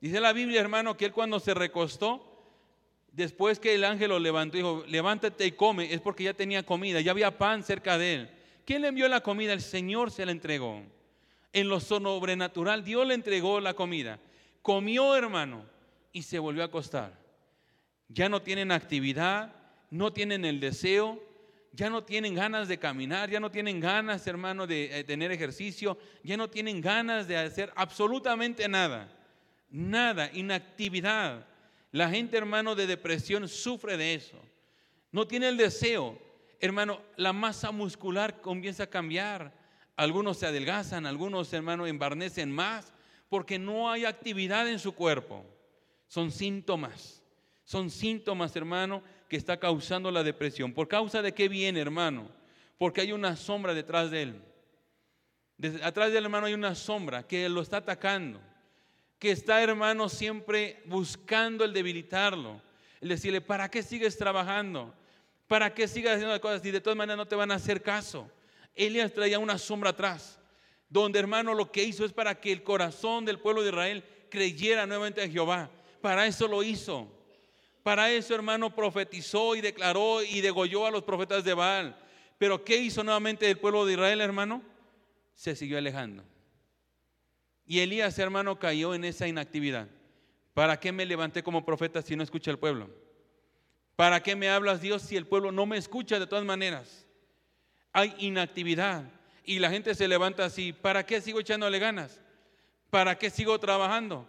[0.00, 2.24] Dice la Biblia, hermano, que él cuando se recostó,
[3.12, 7.00] después que el ángel lo levantó, dijo, levántate y come, es porque ya tenía comida,
[7.00, 8.30] ya había pan cerca de él.
[8.64, 9.52] ¿Quién le envió la comida?
[9.52, 10.82] El Señor se la entregó
[11.52, 14.18] en lo sobrenatural, Dios le entregó la comida.
[14.62, 15.64] Comió, hermano,
[16.12, 17.18] y se volvió a acostar.
[18.08, 19.54] Ya no tienen actividad,
[19.90, 21.22] no tienen el deseo,
[21.72, 25.98] ya no tienen ganas de caminar, ya no tienen ganas, hermano, de eh, tener ejercicio,
[26.22, 29.08] ya no tienen ganas de hacer absolutamente nada.
[29.70, 31.46] Nada, inactividad.
[31.92, 34.38] La gente, hermano, de depresión sufre de eso.
[35.12, 36.18] No tiene el deseo.
[36.60, 39.52] Hermano, la masa muscular comienza a cambiar
[39.98, 42.92] algunos se adelgazan, algunos hermanos embarnecen más
[43.28, 45.44] porque no hay actividad en su cuerpo.
[46.06, 47.20] Son síntomas,
[47.64, 50.72] son síntomas, hermano, que está causando la depresión.
[50.72, 52.30] ¿Por causa de qué viene, hermano?
[52.78, 54.42] Porque hay una sombra detrás de él.
[55.82, 58.40] atrás del hermano hay una sombra que lo está atacando,
[59.18, 62.60] que está, hermano, siempre buscando el debilitarlo.
[63.00, 64.94] El decirle, ¿para qué sigues trabajando?
[65.46, 68.30] ¿Para qué sigues haciendo cosas si de todas maneras no te van a hacer caso?
[68.74, 70.38] Elías traía una sombra atrás,
[70.88, 74.86] donde hermano lo que hizo es para que el corazón del pueblo de Israel creyera
[74.86, 75.70] nuevamente a Jehová.
[76.00, 77.10] Para eso lo hizo.
[77.82, 81.98] Para eso, hermano, profetizó y declaró y degolló a los profetas de Baal.
[82.36, 84.62] Pero ¿qué hizo nuevamente el pueblo de Israel, hermano?
[85.34, 86.22] Se siguió alejando.
[87.68, 89.86] Y Elías, hermano, cayó en esa inactividad.
[90.54, 92.90] ¿Para qué me levanté como profeta si no escucha el pueblo?
[93.94, 97.04] ¿Para qué me hablas Dios si el pueblo no me escucha de todas maneras?
[97.92, 99.04] hay inactividad.
[99.44, 102.20] Y la gente se levanta así, ¿para qué sigo echándole ganas?
[102.90, 104.28] ¿Para qué sigo trabajando?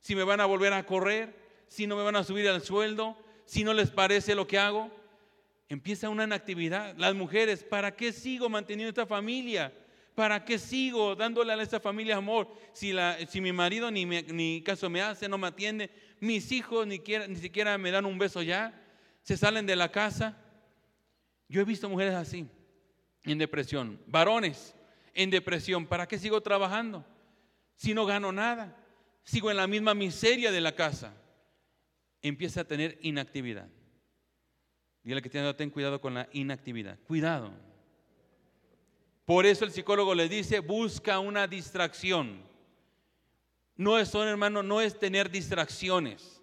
[0.00, 1.34] Si me van a volver a correr,
[1.68, 4.90] si no me van a subir al sueldo, si no les parece lo que hago.
[5.68, 6.94] Empieza una inactividad.
[6.96, 9.72] Las mujeres, ¿para qué sigo manteniendo esta familia?
[10.16, 12.48] ¿Para qué sigo dándole a esta familia amor?
[12.72, 16.86] Si, la, si mi marido ni, ni caso me hace, no me atiende, mis hijos
[16.86, 18.82] ni, ni siquiera me dan un beso ya,
[19.20, 20.42] se salen de la casa.
[21.50, 22.48] Yo he visto mujeres así
[23.24, 24.00] en depresión.
[24.06, 24.74] Varones
[25.12, 25.86] en depresión.
[25.86, 27.04] ¿Para qué sigo trabajando?
[27.76, 28.74] Si no gano nada.
[29.22, 31.12] Sigo en la misma miseria de la casa.
[32.22, 33.68] Empieza a tener inactividad.
[35.02, 36.98] Dígale que ten cuidado con la inactividad.
[37.00, 37.65] Cuidado.
[39.26, 42.40] Por eso el psicólogo les dice, busca una distracción.
[43.74, 46.40] No es, son, hermano, no es tener distracciones.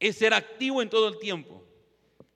[0.00, 1.64] Es ser activo en todo el tiempo.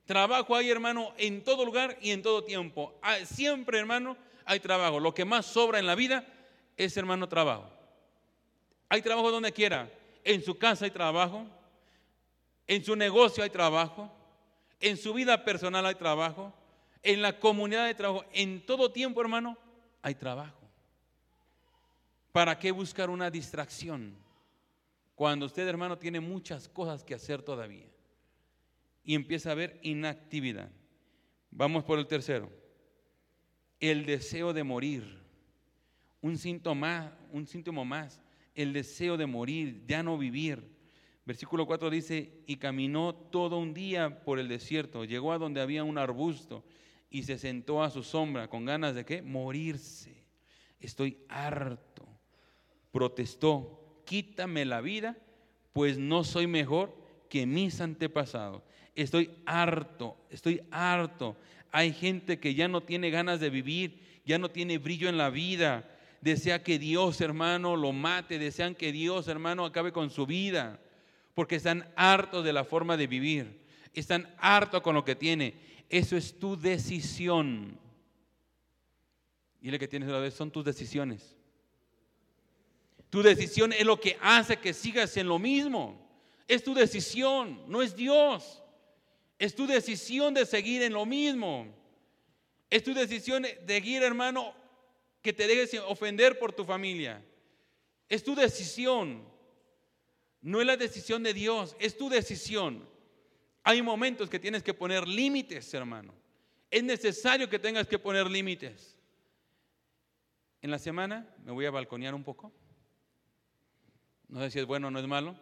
[0.07, 2.97] Trabajo hay, hermano, en todo lugar y en todo tiempo.
[3.03, 5.01] Ah, siempre, hermano, hay trabajo.
[5.01, 6.25] Lo que más sobra en la vida
[6.77, 7.69] es, hermano, trabajo.
[8.89, 9.91] Hay trabajo donde quiera.
[10.23, 11.45] En su casa hay trabajo.
[12.69, 14.13] En su negocio hay trabajo.
[14.79, 16.55] En su vida personal hay trabajo
[17.03, 19.57] en la comunidad de trabajo, en todo tiempo, hermano,
[20.03, 20.61] hay trabajo.
[22.33, 24.15] ¿Para qué buscar una distracción?
[25.15, 27.87] Cuando usted, hermano, tiene muchas cosas que hacer todavía
[29.05, 30.71] y empieza a haber inactividad.
[31.51, 32.51] Vamos por el tercero.
[33.81, 35.21] El deseo de morir.
[36.21, 38.23] Un síntoma, un síntoma más.
[38.55, 40.63] El deseo de morir, ya no vivir.
[41.25, 45.85] Versículo 4 dice, y caminó todo un día por el desierto, llegó a donde había
[45.85, 46.65] un arbusto
[47.11, 49.21] y se sentó a su sombra con ganas de qué?
[49.21, 50.25] Morirse.
[50.79, 52.07] Estoy harto.
[52.93, 55.17] Protestó, quítame la vida,
[55.73, 56.97] pues no soy mejor
[57.29, 58.63] que mis antepasados.
[58.95, 61.37] Estoy harto, estoy harto.
[61.73, 65.31] Hay gente que ya no tiene ganas de vivir, ya no tiene brillo en la
[65.31, 65.89] vida.
[66.21, 70.81] Desea que Dios, hermano, lo mate, desean que Dios, hermano, acabe con su vida,
[71.35, 73.61] porque están hartos de la forma de vivir,
[73.95, 75.55] están hartos con lo que tiene
[75.91, 77.77] eso es tu decisión.
[79.61, 81.37] Y lo que tienes a la vez son tus decisiones.
[83.11, 86.09] Tu decisión es lo que hace que sigas en lo mismo.
[86.47, 88.63] Es tu decisión, no es Dios.
[89.37, 91.67] Es tu decisión de seguir en lo mismo.
[92.71, 94.55] Es tu decisión de seguir, hermano,
[95.23, 97.21] que te dejes ofender por tu familia.
[98.09, 99.29] Es tu decisión.
[100.41, 102.89] No es la decisión de Dios, es tu decisión.
[103.63, 106.15] Hay momentos que tienes que poner límites, hermano.
[106.71, 108.97] Es necesario que tengas que poner límites.
[110.63, 112.53] En la semana me voy a balconear un poco.
[114.29, 115.37] No sé si es bueno o no es malo.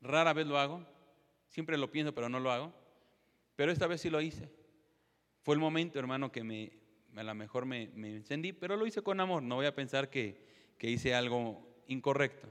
[0.00, 0.86] Rara vez lo hago.
[1.48, 2.72] Siempre lo pienso, pero no lo hago.
[3.56, 4.50] Pero esta vez sí lo hice.
[5.42, 6.72] Fue el momento, hermano, que me,
[7.14, 9.42] a lo mejor me, me encendí, pero lo hice con amor.
[9.42, 12.48] No voy a pensar que, que hice algo incorrecto.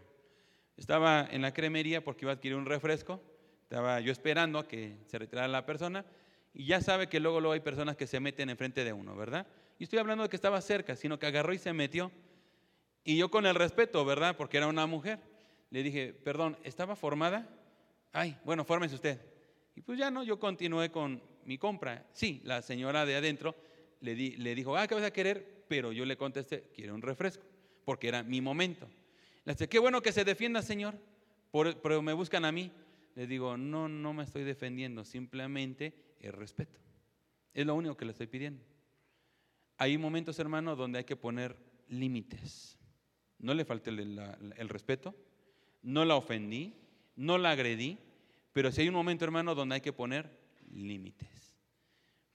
[0.77, 3.21] Estaba en la cremería porque iba a adquirir un refresco
[3.69, 6.03] estaba yo esperando a que se retirara la persona
[6.55, 9.45] y ya sabe que luego, luego hay personas que se meten enfrente de uno, ¿verdad?
[9.77, 12.11] Y estoy hablando de que estaba cerca, sino que agarró y se metió.
[13.03, 14.35] Y yo con el respeto, ¿verdad?
[14.35, 15.19] Porque era una mujer,
[15.69, 17.47] le dije, perdón, ¿estaba formada?
[18.11, 19.21] Ay, bueno, fórmese usted.
[19.75, 22.07] Y pues ya no, yo continué con mi compra.
[22.11, 23.55] Sí, la señora de adentro
[24.01, 25.63] le, le dijo, ah, ¿qué vas a querer?
[25.67, 27.43] Pero yo le contesté, quiero un refresco,
[27.85, 28.89] porque era mi momento.
[29.45, 30.95] Le dije, qué bueno que se defienda, señor,
[31.83, 32.71] pero me buscan a mí
[33.19, 36.79] le digo, no, no me estoy defendiendo, simplemente el respeto.
[37.53, 38.63] Es lo único que le estoy pidiendo.
[39.77, 41.57] Hay momentos, hermano, donde hay que poner
[41.89, 42.79] límites.
[43.37, 45.13] No le falté el, respeto,
[45.81, 46.73] no la ofendí,
[47.17, 47.97] no la agredí,
[48.53, 50.31] pero si hay un momento, hermano, donde hay que poner
[50.71, 51.57] límites.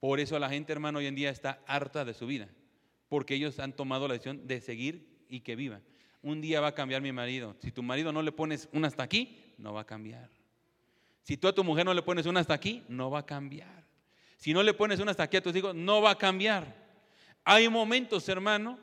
[0.01, 2.51] Por eso la gente, hermano, hoy en día está harta de su vida,
[3.09, 5.81] porque ellos han tomado la decisión de seguir y que viva.
[6.21, 7.57] Un día va a cambiar mi marido.
[7.61, 10.34] Si tu marido no le pones un hasta aquí, no va a cambiar.
[11.25, 13.83] Si tú a tu mujer no le pones una hasta aquí, no va a cambiar.
[14.37, 16.77] Si no le pones una hasta aquí a tus hijos, no va a cambiar.
[17.45, 18.79] Hay momentos, hermano,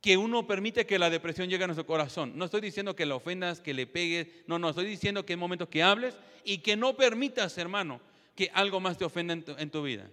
[0.00, 2.32] que uno permite que la depresión llegue a nuestro corazón.
[2.36, 4.28] No estoy diciendo que la ofendas, que le pegues.
[4.46, 8.00] No, no, estoy diciendo que hay momentos que hables y que no permitas, hermano,
[8.36, 10.08] que algo más te ofenda en tu, en tu vida.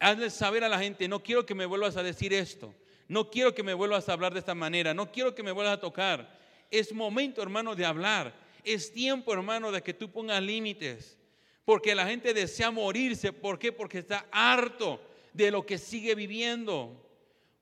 [0.00, 2.74] Hazle saber a la gente, no quiero que me vuelvas a decir esto.
[3.06, 4.94] No quiero que me vuelvas a hablar de esta manera.
[4.94, 6.40] No quiero que me vuelvas a tocar.
[6.72, 8.41] Es momento, hermano, de hablar.
[8.64, 11.18] Es tiempo, hermano, de que tú pongas límites.
[11.64, 13.32] Porque la gente desea morirse.
[13.32, 13.72] ¿Por qué?
[13.72, 15.00] Porque está harto
[15.32, 16.98] de lo que sigue viviendo.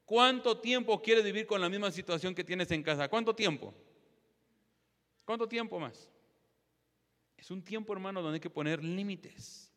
[0.04, 3.08] ¿Cuánto tiempo quieres vivir con la misma situación que tienes en casa?
[3.08, 3.72] ¿Cuánto tiempo?
[5.24, 6.10] ¿Cuánto tiempo más?
[7.36, 9.72] Es un tiempo, hermano, donde hay que poner límites.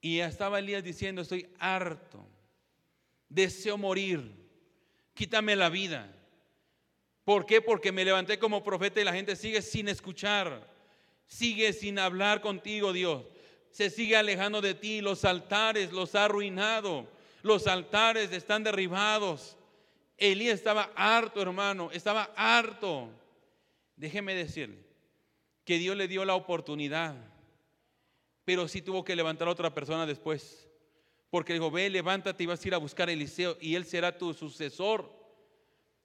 [0.00, 2.26] Y ya estaba Elías diciendo, estoy harto,
[3.28, 4.32] deseo morir,
[5.14, 6.12] quítame la vida.
[7.24, 7.60] ¿Por qué?
[7.60, 10.66] Porque me levanté como profeta y la gente sigue sin escuchar,
[11.26, 13.24] sigue sin hablar contigo, Dios.
[13.70, 17.06] Se sigue alejando de ti, los altares los ha arruinado,
[17.42, 19.56] los altares están derribados.
[20.16, 23.08] Elías estaba harto, hermano, estaba harto.
[23.96, 24.78] Déjeme decirle
[25.64, 27.14] que Dios le dio la oportunidad,
[28.44, 30.68] pero sí tuvo que levantar a otra persona después.
[31.30, 34.18] Porque dijo, ve, levántate y vas a ir a buscar a Eliseo y él será
[34.18, 35.19] tu sucesor.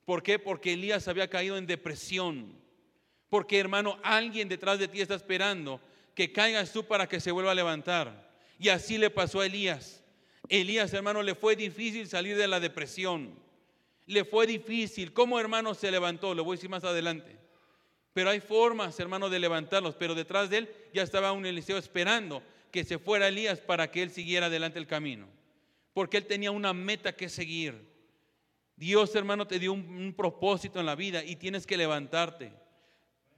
[0.06, 0.40] ¿Por qué?
[0.40, 2.56] Porque Elías había caído en depresión.
[3.30, 5.82] Porque hermano, alguien detrás de ti está esperando
[6.14, 8.32] que caigas tú para que se vuelva a levantar.
[8.58, 10.04] Y así le pasó a Elías.
[10.48, 13.34] Elías, hermano, le fue difícil salir de la depresión.
[14.06, 15.12] Le fue difícil.
[15.12, 16.34] ¿Cómo, hermano, se levantó?
[16.36, 17.36] Le voy a decir más adelante.
[18.14, 19.96] Pero hay formas, hermano, de levantarlos.
[19.96, 24.04] Pero detrás de él ya estaba un Eliseo esperando que se fuera Elías para que
[24.04, 25.28] él siguiera adelante el camino.
[25.94, 27.95] Porque él tenía una meta que seguir.
[28.76, 32.52] Dios, hermano, te dio un, propósito en la vida y tienes que levantarte.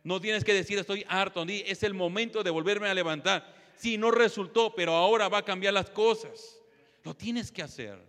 [0.04, 3.56] No tienes que decir estoy harto, es el momento de volverme a levantar.
[3.76, 6.60] Si no resultó, pero ahora va a cambiar las cosas.
[7.04, 8.00] Lo tienes que hacer.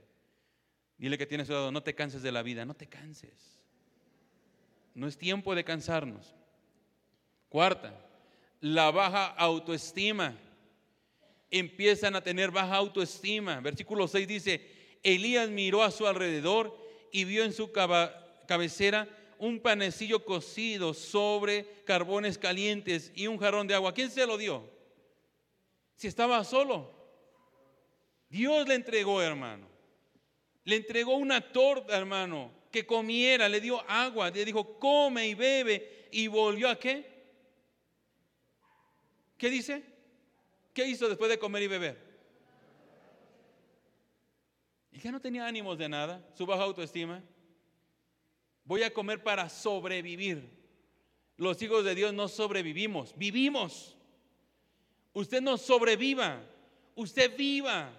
[0.96, 3.60] Dile que tienes cuidado, no te canses de la vida, no te canses.
[4.94, 6.34] No es tiempo de cansarnos.
[7.48, 7.94] Cuarta,
[8.60, 10.36] la baja autoestima.
[11.50, 13.60] Empiezan a tener baja autoestima.
[13.60, 20.24] Versículo 6 dice, Elías miró a su alrededor y vio en su cabecera un panecillo
[20.24, 23.94] cocido sobre carbones calientes y un jarrón de agua.
[23.94, 24.68] ¿Quién se lo dio?
[25.94, 26.92] Si estaba solo.
[28.28, 29.68] Dios le entregó, hermano.
[30.64, 36.08] Le entregó una torta, hermano, que comiera, le dio agua, le dijo, come y bebe.
[36.10, 37.18] Y volvió a qué?
[39.36, 39.82] ¿Qué dice?
[40.74, 42.07] ¿Qué hizo después de comer y beber?
[44.98, 47.22] Y ya no tenía ánimos de nada, su baja autoestima.
[48.64, 50.50] Voy a comer para sobrevivir.
[51.36, 53.96] Los hijos de Dios no sobrevivimos, vivimos.
[55.12, 56.42] Usted no sobreviva,
[56.96, 57.92] usted viva.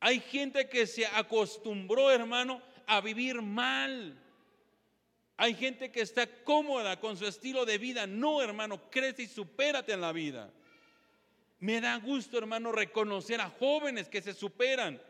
[0.00, 4.20] Hay gente que se acostumbró, hermano, a vivir mal.
[5.36, 8.08] Hay gente que está cómoda con su estilo de vida.
[8.08, 10.52] No, hermano, crece y supérate en la vida.
[11.60, 15.00] Me da gusto, hermano, reconocer a jóvenes que se superan.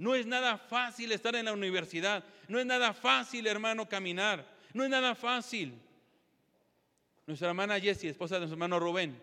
[0.00, 2.24] No es nada fácil estar en la universidad.
[2.48, 4.46] No es nada fácil, hermano, caminar.
[4.72, 5.78] No es nada fácil.
[7.26, 9.20] Nuestra hermana Jessie, esposa de nuestro hermano Rubén,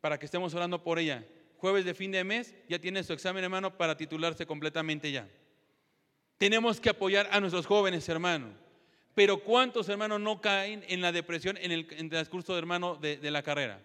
[0.00, 1.24] para que estemos orando por ella.
[1.56, 5.28] Jueves de fin de mes ya tiene su examen, hermano, para titularse completamente ya.
[6.38, 8.46] Tenemos que apoyar a nuestros jóvenes, hermano.
[9.12, 13.82] Pero ¿cuántos hermanos no caen en la depresión en el, transcurso, hermano, de la carrera?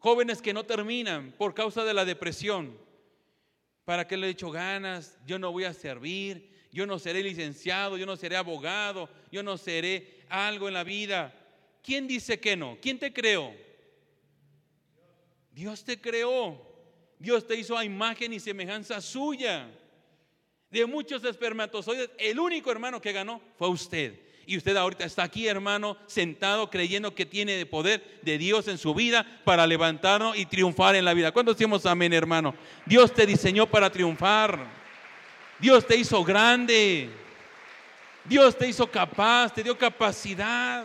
[0.00, 2.89] Jóvenes que no terminan por causa de la depresión
[3.90, 5.18] ¿Para qué le he hecho ganas?
[5.26, 9.58] Yo no voy a servir, yo no seré licenciado, yo no seré abogado, yo no
[9.58, 11.34] seré algo en la vida.
[11.82, 12.78] ¿Quién dice que no?
[12.80, 13.52] ¿Quién te creó?
[15.50, 16.64] Dios te creó.
[17.18, 19.68] Dios te hizo a imagen y semejanza suya.
[20.70, 24.20] De muchos espermatozoides, el único hermano que ganó fue usted.
[24.50, 28.92] Y usted ahorita está aquí, hermano, sentado creyendo que tiene poder de Dios en su
[28.94, 31.30] vida para levantarnos y triunfar en la vida.
[31.30, 32.56] ¿Cuántos decimos amén, hermano?
[32.84, 34.66] Dios te diseñó para triunfar.
[35.60, 37.08] Dios te hizo grande.
[38.24, 40.84] Dios te hizo capaz, te dio capacidad.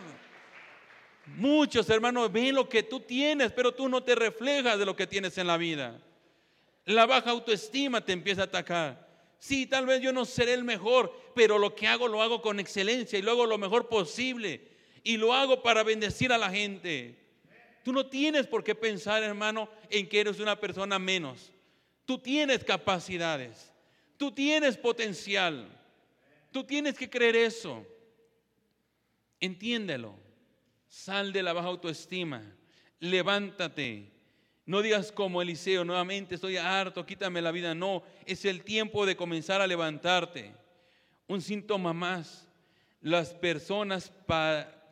[1.25, 5.07] Muchos hermanos ven lo que tú tienes, pero tú no te reflejas de lo que
[5.07, 5.99] tienes en la vida.
[6.85, 9.04] La baja autoestima te empieza a atacar.
[9.45, 12.59] Sí, tal vez yo no seré el mejor, pero lo que hago lo hago con
[12.59, 14.71] excelencia y lo hago lo mejor posible.
[15.03, 17.15] Y lo hago para bendecir a la gente.
[17.83, 21.51] Tú no tienes por qué pensar, hermano, en que eres una persona menos.
[22.07, 23.71] Tú tienes capacidades.
[24.17, 25.69] Tú tienes potencial.
[26.51, 27.85] Tú tienes que creer eso.
[29.39, 30.15] Entiéndelo.
[30.87, 32.41] Sal de la baja autoestima.
[32.99, 34.11] Levántate.
[34.65, 37.75] No digas como Eliseo, nuevamente estoy harto, quítame la vida.
[37.75, 40.53] No, es el tiempo de comenzar a levantarte.
[41.27, 42.47] Un síntoma más,
[43.01, 44.11] las personas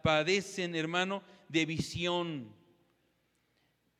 [0.04, 2.54] padecen, hermano, de visión.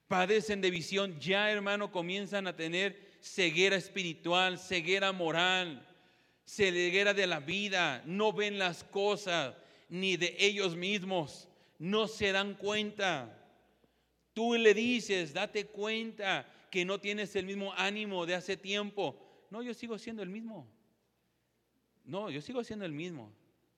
[0.08, 5.84] Padecen de visión, ya hermano comienzan a tener ceguera espiritual, ceguera moral,
[6.46, 9.56] ceguera de la vida, no ven las cosas
[9.90, 11.48] ni de ellos mismos,
[11.80, 13.43] no se dan cuenta.
[14.34, 19.16] Tú le dices, date cuenta que no tienes el mismo ánimo de hace tiempo.
[19.52, 20.68] No, yo sigo siendo el mismo.
[22.04, 23.32] No, yo sigo siendo el mismo.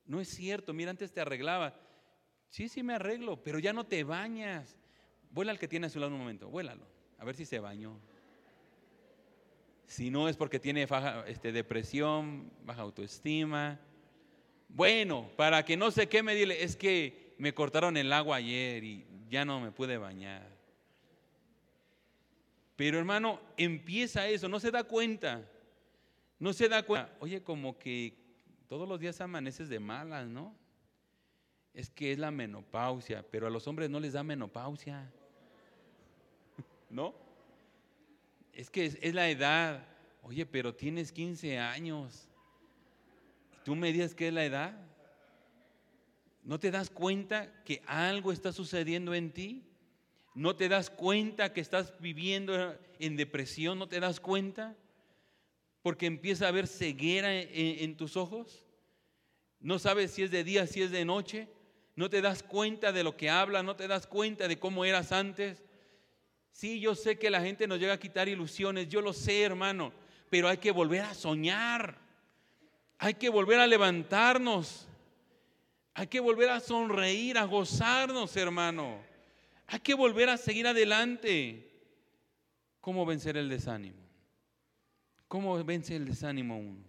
[0.06, 1.78] No es cierto, mira, antes te arreglaba.
[2.49, 4.78] Sí, sí me arreglo, pero ya no te bañas.
[5.30, 6.88] Vuela al que tiene a su lado un momento, vuélalo,
[7.18, 7.99] a ver si se bañó.
[9.88, 13.80] Si no es porque tiene baja, este, depresión, baja autoestima.
[14.70, 19.06] Bueno, para que no se queme, dile, es que me cortaron el agua ayer y
[19.30, 20.47] ya no me pude bañar.
[22.76, 25.47] Pero hermano, empieza eso, no se da cuenta.
[26.39, 27.15] No se da cuenta.
[27.19, 28.17] Oye, como que
[28.67, 30.53] todos los días amaneces de malas, ¿no?
[31.73, 35.11] Es que es la menopausia, pero a los hombres no les da menopausia.
[36.89, 37.15] ¿No?
[38.53, 39.86] Es que es, la edad.
[40.21, 42.30] Oye, pero tienes 15 años.
[43.63, 44.78] ¿Tú me dices qué es la edad?
[46.46, 49.66] ¿No te das cuenta que algo está sucediendo en ti?
[50.34, 53.78] ¿No te das cuenta que estás viviendo en depresión?
[53.78, 54.78] ¿No te das cuenta?
[55.86, 58.66] porque empieza a haber ceguera en, tus ojos.
[59.60, 61.48] No sabes si es de día, si es de noche.
[61.96, 65.12] No te das cuenta de lo que habla, no te das cuenta de cómo eras
[65.12, 65.64] antes.
[66.50, 69.93] Sí, yo sé que la gente nos llega a quitar ilusiones, yo lo sé, hermano,
[70.32, 72.00] pero hay que volver a soñar.
[72.98, 74.88] Hay que volver a levantarnos.
[75.96, 79.02] Hay que volver a sonreír, a gozarnos, hermano.
[79.66, 81.72] Hay que volver a seguir adelante.
[82.82, 84.06] ¿Cómo vencer el desánimo?
[85.30, 86.84] ¿Cómo vence el desánimo uno?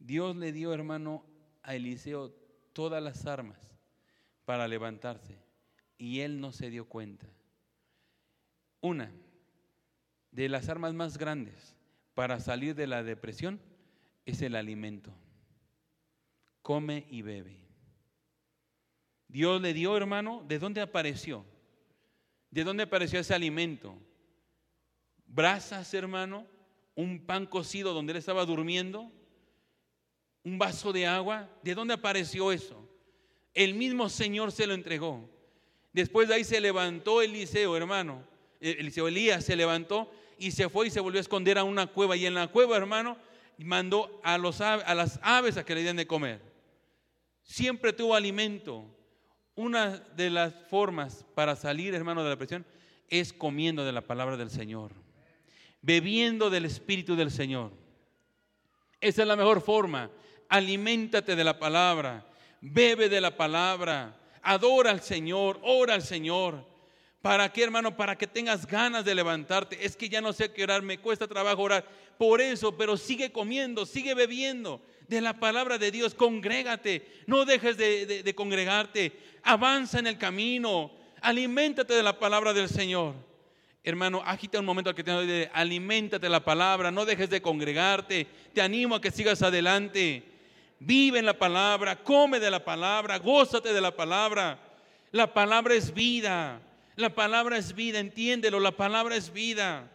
[0.00, 1.24] Dios le dio, hermano,
[1.62, 2.34] a Eliseo
[2.72, 3.58] todas las armas
[4.44, 5.38] para levantarse
[5.96, 7.28] y él no se dio cuenta.
[8.80, 9.12] Una
[10.32, 11.76] de las armas más grandes
[12.14, 13.60] para salir de la depresión
[14.26, 15.14] es el alimento.
[16.62, 17.61] Come y bebe.
[19.32, 21.42] Dios le dio, hermano, ¿de dónde apareció?
[22.50, 23.96] ¿De dónde apareció ese alimento?
[25.26, 26.46] Brasas, hermano,
[26.94, 29.10] un pan cocido donde él estaba durmiendo,
[30.44, 31.48] un vaso de agua.
[31.62, 32.86] ¿De dónde apareció eso?
[33.54, 35.26] El mismo Señor se lo entregó.
[35.94, 38.22] Después de ahí se levantó Eliseo, hermano.
[38.60, 42.16] Eliseo Elías se levantó y se fue y se volvió a esconder a una cueva.
[42.16, 43.16] Y en la cueva, hermano,
[43.56, 46.42] mandó a, los, a las aves a que le dieran de comer.
[47.42, 48.84] Siempre tuvo alimento.
[49.54, 52.64] Una de las formas para salir, hermano, de la presión
[53.08, 54.92] es comiendo de la palabra del Señor,
[55.82, 57.72] bebiendo del Espíritu del Señor.
[59.00, 60.10] Esa es la mejor forma.
[60.48, 62.26] Aliméntate de la palabra,
[62.60, 66.71] bebe de la palabra, adora al Señor, ora al Señor.
[67.22, 67.96] ¿Para qué, hermano?
[67.96, 69.86] Para que tengas ganas de levantarte.
[69.86, 71.84] Es que ya no sé qué orar, me cuesta trabajo orar.
[72.18, 76.14] Por eso, pero sigue comiendo, sigue bebiendo de la palabra de Dios.
[76.14, 79.12] Congrégate, no dejes de, congregarte.
[79.44, 83.14] Avanza en el camino, aliméntate de la palabra del Señor.
[83.84, 88.26] Hermano, agita un momento al que te aliméntate de la palabra, no dejes de congregarte.
[88.52, 90.24] Te animo a que sigas adelante.
[90.80, 94.58] Vive en la palabra, come de la palabra, gózate de la palabra.
[95.12, 96.60] La palabra es vida.
[96.96, 99.90] La palabra es vida, entiéndelo, la palabra es vida.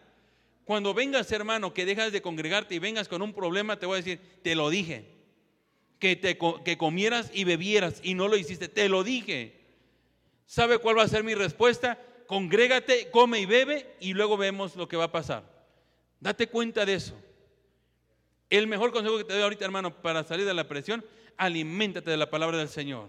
[0.64, 4.02] Cuando vengas, hermano, que dejas de congregarte y vengas con un problema, te voy a
[4.02, 5.16] decir, te lo dije.
[5.98, 9.58] Que, te, que comieras y bebieras y no lo hiciste, te lo dije.
[10.46, 11.98] ¿Sabe cuál va a ser mi respuesta?
[12.26, 15.44] Congrégate, come y bebe y luego vemos lo que va a pasar.
[16.20, 17.14] Date cuenta de eso.
[18.50, 21.04] El mejor consejo que te doy ahorita, hermano, para salir de la presión,
[21.36, 23.08] aliméntate de la palabra del Señor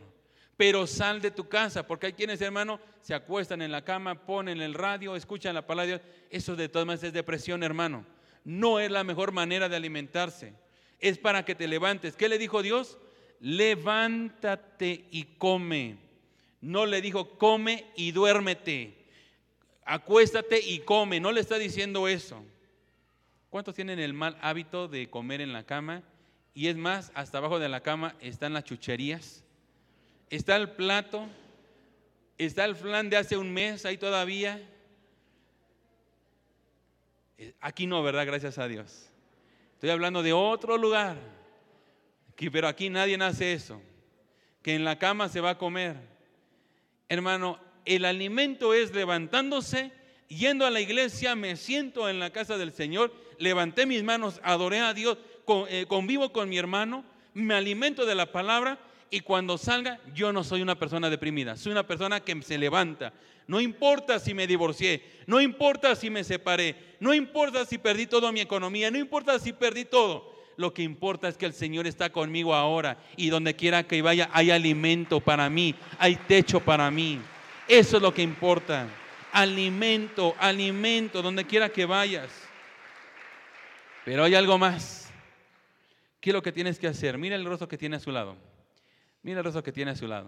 [0.60, 4.60] pero sal de tu casa, porque hay quienes, hermano, se acuestan en la cama, ponen
[4.60, 6.16] el radio, escuchan la palabra de Dios.
[6.30, 8.06] Eso de todas maneras es depresión, hermano.
[8.44, 10.54] No es la mejor manera de alimentarse.
[11.00, 12.18] Es para que te levantes.
[12.18, 12.98] ¿Qué le dijo Dios?
[13.40, 15.96] Levántate y come.
[16.60, 18.98] No le dijo, come y duérmete.
[19.86, 21.22] Acuéstate y come.
[21.22, 22.44] No le está diciendo eso.
[23.50, 26.04] ¿Cuántos tienen el mal hábito de comer en la cama?
[26.54, 29.46] Y es más, hasta abajo de la cama están las chucherías
[30.30, 31.28] está el plato,
[32.38, 34.62] está el flan de hace un mes ahí todavía.
[37.38, 38.26] Eh, aquí no, ¿verdad?
[38.26, 39.10] Gracias a Dios.
[39.74, 41.18] Estoy hablando de otro lugar.
[42.52, 43.82] pero aquí nadie hace eso.
[44.62, 45.96] Que en la cama se va a comer.
[47.08, 49.92] Hermano, el alimento es levantándose,
[50.28, 54.80] yendo a la iglesia, me siento en la casa del Señor, levanté mis manos, adoré
[54.80, 55.18] a Dios,
[55.70, 57.04] eh, convivo con mi hermano,
[57.34, 58.78] me alimento de la palabra
[59.12, 63.14] y cuando salga yo no soy una persona deprimida, soy una persona que se levanta.
[63.48, 68.32] No importa si me divorcié, no importa si me separé, no importa si perdí toda
[68.32, 70.38] mi economía, no importa si perdí todo.
[70.56, 74.30] Lo que importa es que el Señor está conmigo ahora y donde quiera que vaya
[74.34, 77.20] hay alimento para mí, hay techo para mí.
[77.68, 78.88] Eso es lo que importa.
[79.32, 82.30] Alimento, alimento, donde quiera que vayas.
[84.04, 85.10] Pero hay algo más.
[86.20, 87.18] ¿Qué es lo que tienes que hacer?
[87.18, 88.49] Mira el rostro que tiene a su lado.
[89.22, 90.28] Mira el que tiene a su lado.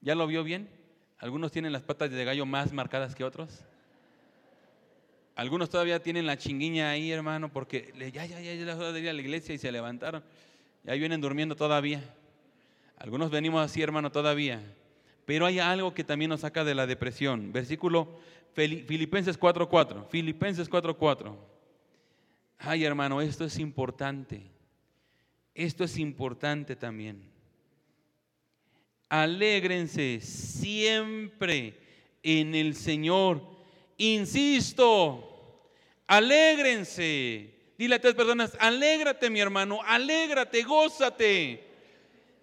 [0.00, 0.68] ¿Ya lo vio bien?
[1.18, 3.64] Algunos tienen las patas de gallo más marcadas que otros.
[5.36, 9.00] Algunos todavía tienen la chinguiña ahí, hermano, porque ya, ya, ya, ya la hora de
[9.00, 10.22] ir a la iglesia y se levantaron.
[10.86, 12.02] Y ahí vienen durmiendo todavía.
[12.98, 14.60] Algunos venimos así, hermano, todavía.
[15.26, 17.52] Pero hay algo que también nos saca de la depresión.
[17.52, 18.18] Versículo
[18.54, 20.08] Filipenses 4.4.
[20.08, 21.34] Filipenses 4.4.
[22.58, 24.42] Ay, hermano, esto es importante.
[25.54, 27.33] Esto es importante también
[29.22, 31.78] alégrense siempre
[32.22, 33.40] en el Señor.
[33.96, 35.62] Insisto,
[36.06, 37.50] alégrense.
[37.78, 41.64] Dile a tres personas, alégrate mi hermano, alégrate, gózate.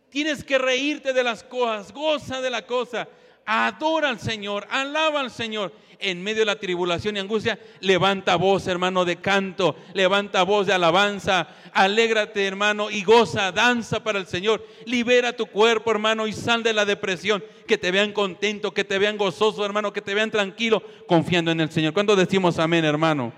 [0.10, 3.08] Tienes que reírte de las cosas, goza de la cosa.
[3.54, 5.74] Adora al Señor, alaba al Señor.
[6.00, 10.74] En medio de la tribulación y angustia, levanta voz, hermano, de canto, levanta voz de
[10.74, 14.66] alabanza, alégrate, hermano, y goza, danza para el Señor.
[14.86, 17.44] Libera tu cuerpo, hermano, y sal de la depresión.
[17.68, 21.60] Que te vean contento, que te vean gozoso, hermano, que te vean tranquilo, confiando en
[21.60, 21.92] el Señor.
[21.92, 23.34] ¿Cuándo decimos amén, hermano?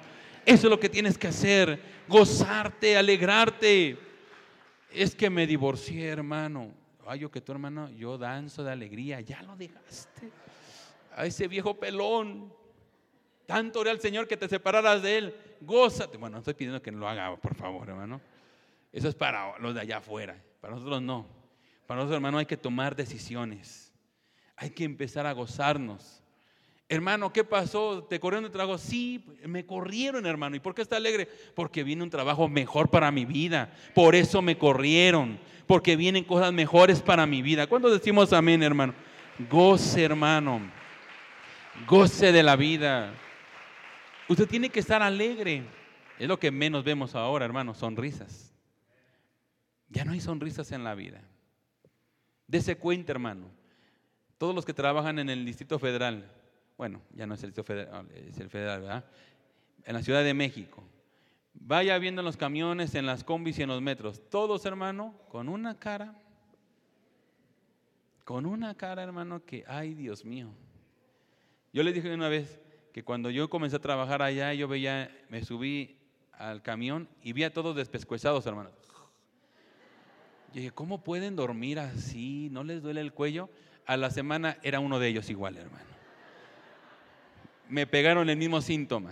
[0.45, 3.97] Eso es lo que tienes que hacer, gozarte, alegrarte.
[4.91, 6.82] Es que me divorcié, hermano.
[7.05, 10.29] Ay, yo que tu hermano, yo danzo de alegría, ya lo dejaste.
[11.15, 12.53] A ese viejo pelón.
[13.45, 15.35] Tanto oré al Señor que te separaras de él.
[15.61, 16.17] Gózate.
[16.17, 18.21] Bueno, no estoy pidiendo que lo haga, por favor, hermano.
[18.91, 20.41] Eso es para los de allá afuera.
[20.61, 21.27] Para nosotros no.
[21.85, 23.93] Para nosotros, hermano, hay que tomar decisiones.
[24.55, 26.22] Hay que empezar a gozarnos.
[26.89, 28.03] Hermano, ¿qué pasó?
[28.03, 28.77] ¿Te corrieron de trabajo?
[28.77, 30.55] Sí, me corrieron, hermano.
[30.55, 31.27] ¿Y por qué está alegre?
[31.55, 33.73] Porque viene un trabajo mejor para mi vida.
[33.95, 35.39] Por eso me corrieron.
[35.65, 37.67] Porque vienen cosas mejores para mi vida.
[37.67, 38.93] ¿Cuándo decimos amén, hermano?
[39.49, 40.61] Goce, hermano.
[41.87, 43.13] Goce de la vida.
[44.27, 45.63] Usted tiene que estar alegre.
[46.19, 48.53] Es lo que menos vemos ahora, hermano, sonrisas.
[49.89, 51.21] Ya no hay sonrisas en la vida.
[52.47, 53.47] Dese cuenta, hermano.
[54.37, 56.29] Todos los que trabajan en el Distrito Federal,
[56.83, 59.05] bueno, ya no es el Distrito Federal, es el Federal, ¿verdad?
[59.85, 60.83] En la Ciudad de México.
[61.53, 64.21] Vaya viendo en los camiones, en las combis y en los metros.
[64.29, 66.13] Todos, hermano, con una cara,
[68.25, 70.49] con una cara, hermano, que, ay, Dios mío.
[71.71, 72.59] Yo les dije una vez
[72.91, 75.95] que cuando yo comencé a trabajar allá, yo veía, me subí
[76.33, 78.71] al camión y vi a todos despescuezados, hermano.
[80.49, 82.49] Yo dije, ¿cómo pueden dormir así?
[82.51, 83.49] ¿No les duele el cuello?
[83.85, 85.92] A la semana era uno de ellos igual, hermano.
[87.69, 89.11] Me pegaron el mismo síntoma.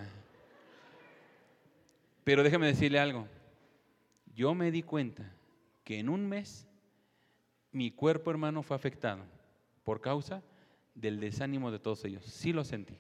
[2.24, 3.28] Pero déjeme decirle algo.
[4.36, 5.32] Yo me di cuenta
[5.84, 6.68] que en un mes
[7.72, 9.24] mi cuerpo, hermano, fue afectado
[9.84, 10.44] por causa
[10.96, 12.26] del desánimo de todos ellos.
[12.26, 12.98] Sí lo sentí.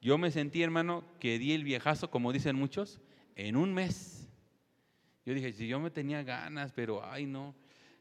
[0.00, 3.00] Yo me sentí, hermano, que di el viejazo, como dicen muchos,
[3.34, 4.28] en un mes.
[5.24, 7.54] Yo dije, si yo me tenía ganas, pero ay no.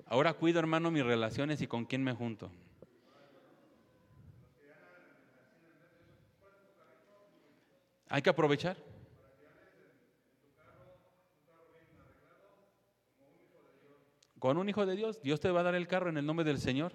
[0.05, 2.51] Ahora cuido, hermano, mis relaciones y con quién me junto.
[8.09, 8.77] Hay que aprovechar.
[14.39, 16.45] Con un hijo de Dios, Dios te va a dar el carro en el nombre
[16.45, 16.93] del Señor.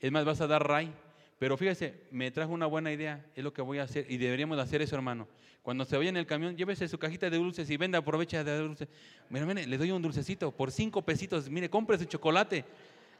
[0.00, 0.94] Es más, vas a dar ray.
[1.38, 4.58] Pero fíjese, me trajo una buena idea, es lo que voy a hacer y deberíamos
[4.58, 5.28] hacer eso, hermano.
[5.62, 8.58] Cuando se vaya en el camión, llévese su cajita de dulces y venda, aprovecha de
[8.58, 8.88] dulces.
[9.28, 11.48] Mira, mire, le doy un dulcecito por cinco pesitos.
[11.48, 12.64] Mire, compre su chocolate.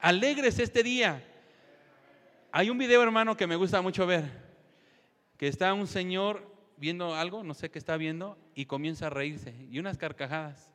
[0.00, 1.22] Alegres este día.
[2.50, 4.24] Hay un video, hermano, que me gusta mucho ver.
[5.36, 6.47] Que está un señor
[6.78, 9.54] viendo algo, no sé qué está viendo, y comienza a reírse.
[9.70, 10.72] Y unas carcajadas.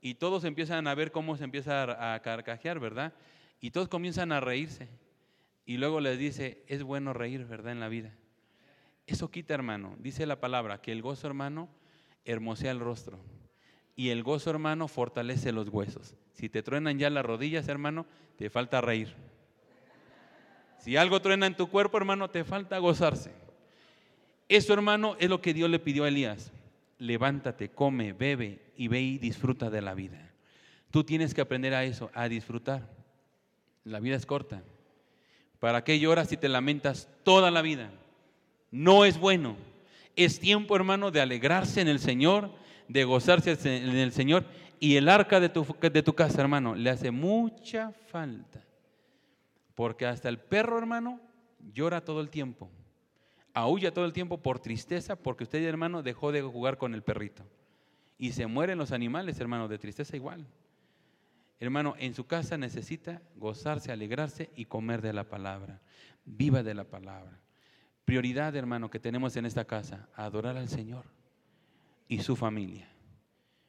[0.00, 3.12] Y todos empiezan a ver cómo se empieza a carcajear, ¿verdad?
[3.60, 4.88] Y todos comienzan a reírse.
[5.66, 7.72] Y luego les dice, es bueno reír, ¿verdad?
[7.72, 8.12] En la vida.
[9.06, 9.96] Eso quita, hermano.
[9.98, 11.68] Dice la palabra, que el gozo, hermano,
[12.24, 13.18] hermosea el rostro.
[13.96, 16.16] Y el gozo, hermano, fortalece los huesos.
[16.32, 18.06] Si te truenan ya las rodillas, hermano,
[18.36, 19.14] te falta reír.
[20.78, 23.32] Si algo truena en tu cuerpo, hermano, te falta gozarse.
[24.50, 26.50] Eso, hermano, es lo que Dios le pidió a Elías.
[26.98, 30.32] Levántate, come, bebe y ve y disfruta de la vida.
[30.90, 32.82] Tú tienes que aprender a eso, a disfrutar.
[33.84, 34.64] La vida es corta.
[35.60, 37.92] ¿Para qué lloras si te lamentas toda la vida?
[38.72, 39.56] No es bueno.
[40.16, 42.50] Es tiempo, hermano, de alegrarse en el Señor,
[42.88, 44.44] de gozarse en el Señor.
[44.80, 48.64] Y el arca de tu, de tu casa, hermano, le hace mucha falta.
[49.76, 51.20] Porque hasta el perro, hermano,
[51.72, 52.68] llora todo el tiempo.
[53.52, 57.44] Aúlla todo el tiempo por tristeza, porque usted, hermano, dejó de jugar con el perrito.
[58.18, 60.46] Y se mueren los animales, hermano, de tristeza igual.
[61.58, 65.80] Hermano, en su casa necesita gozarse, alegrarse y comer de la palabra.
[66.24, 67.38] Viva de la palabra.
[68.04, 71.04] Prioridad, hermano, que tenemos en esta casa, adorar al Señor
[72.08, 72.88] y su familia.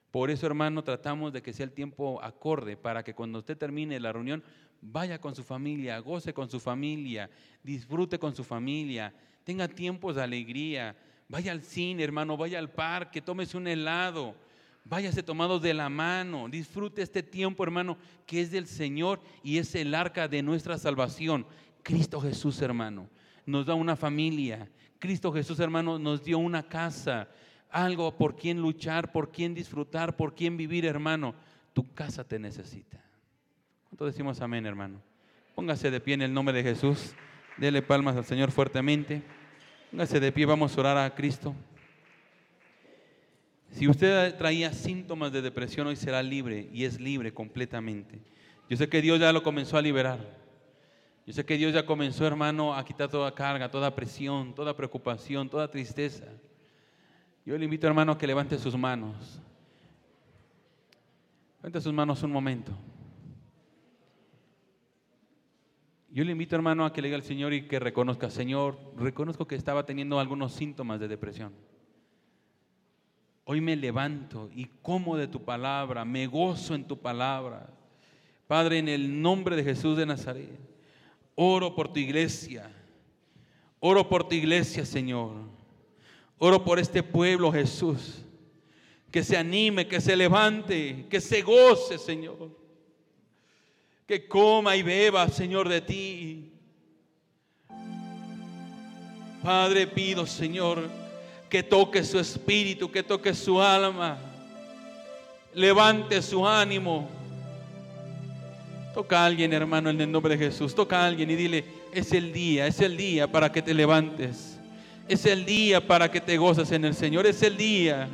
[0.10, 4.00] Por eso, hermano, tratamos de que sea el tiempo acorde para que cuando usted termine
[4.00, 4.44] la reunión,
[4.82, 7.30] vaya con su familia, goce con su familia,
[7.64, 9.14] disfrute con su familia,
[9.52, 10.95] tenga tiempos de alegría,
[11.28, 14.36] vaya al cine, hermano, vaya al parque, tómese un helado
[14.84, 19.76] Váyase tomados de la mano, disfrute este tiempo, hermano, que es del Señor y es
[19.76, 21.45] el arca de nuestra salvación.
[21.84, 23.08] Cristo Jesús, hermano,
[23.45, 24.70] nos da una familia.
[24.97, 27.30] Cristo Jesús, hermano, nos dio una casa,
[27.70, 31.36] algo por quien luchar, por quien disfrutar, por quien vivir, hermano.
[31.74, 33.04] Tu casa te necesita.
[33.88, 34.99] ¿Cuánto decimos amén, hermano?
[35.54, 37.14] Póngase de pie en el nombre de Jesús.
[37.58, 39.22] Dele palmas al Señor fuertemente.
[39.92, 41.54] Póngase de pie, vamos a orar a Cristo.
[43.72, 48.22] Si usted traía síntomas de depresión, hoy será libre y es libre completamente.
[48.70, 50.18] Yo sé que Dios ya lo comenzó a liberar.
[51.28, 55.50] Yo sé que Dios ya comenzó, hermano, a quitar toda carga, toda presión, toda preocupación,
[55.50, 56.26] toda tristeza.
[57.46, 59.42] Yo le invito, hermano, a que levante sus manos.
[61.58, 62.72] Levante sus manos un momento.
[66.14, 69.47] Yo le invito, hermano, a que le diga al Señor y que reconozca, Señor, reconozco
[69.47, 71.53] que estaba teniendo algunos síntomas de depresión.
[73.45, 77.70] Hoy me levanto y como de tu palabra, me gozo en tu palabra.
[78.45, 80.59] Padre, en el nombre de Jesús de Nazaret,
[81.36, 82.70] oro por tu iglesia.
[83.80, 85.36] Oro por tu iglesia, Señor.
[86.38, 88.26] Oro por este pueblo, Jesús.
[89.09, 92.61] Que se anime, que se levante, que se goce, Señor
[94.12, 96.51] que coma y beba, Señor, de ti.
[99.41, 100.89] Padre, pido, Señor,
[101.49, 104.18] que toque su espíritu, que toque su alma,
[105.53, 107.07] levante su ánimo.
[108.93, 110.76] Toca a alguien, hermano, en el nombre de Jesús.
[110.76, 114.59] Toca a alguien y dile, es el día, es el día para que te levantes.
[115.07, 117.26] Es el día para que te gozas en el Señor.
[117.28, 118.09] Es el día.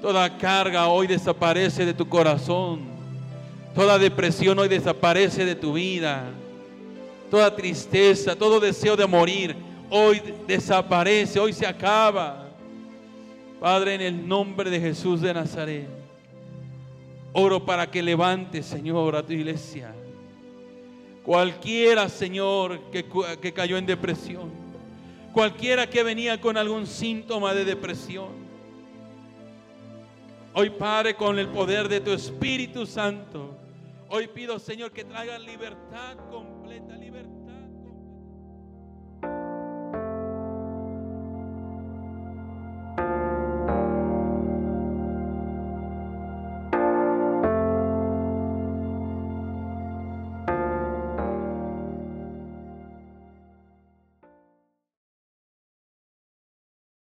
[0.00, 2.91] Toda carga hoy desaparece de tu corazón.
[3.74, 6.30] Toda depresión hoy desaparece de tu vida.
[7.30, 9.56] Toda tristeza, todo deseo de morir,
[9.88, 12.50] hoy desaparece, hoy se acaba.
[13.58, 15.88] Padre, en el nombre de Jesús de Nazaret,
[17.32, 19.94] oro para que levantes, Señor, a tu iglesia.
[21.22, 23.06] Cualquiera, Señor, que,
[23.40, 24.50] que cayó en depresión.
[25.32, 28.42] Cualquiera que venía con algún síntoma de depresión.
[30.52, 33.61] Hoy, Padre, con el poder de tu Espíritu Santo,
[34.14, 36.51] Hoy pido, Señor, que traigan libertad completa,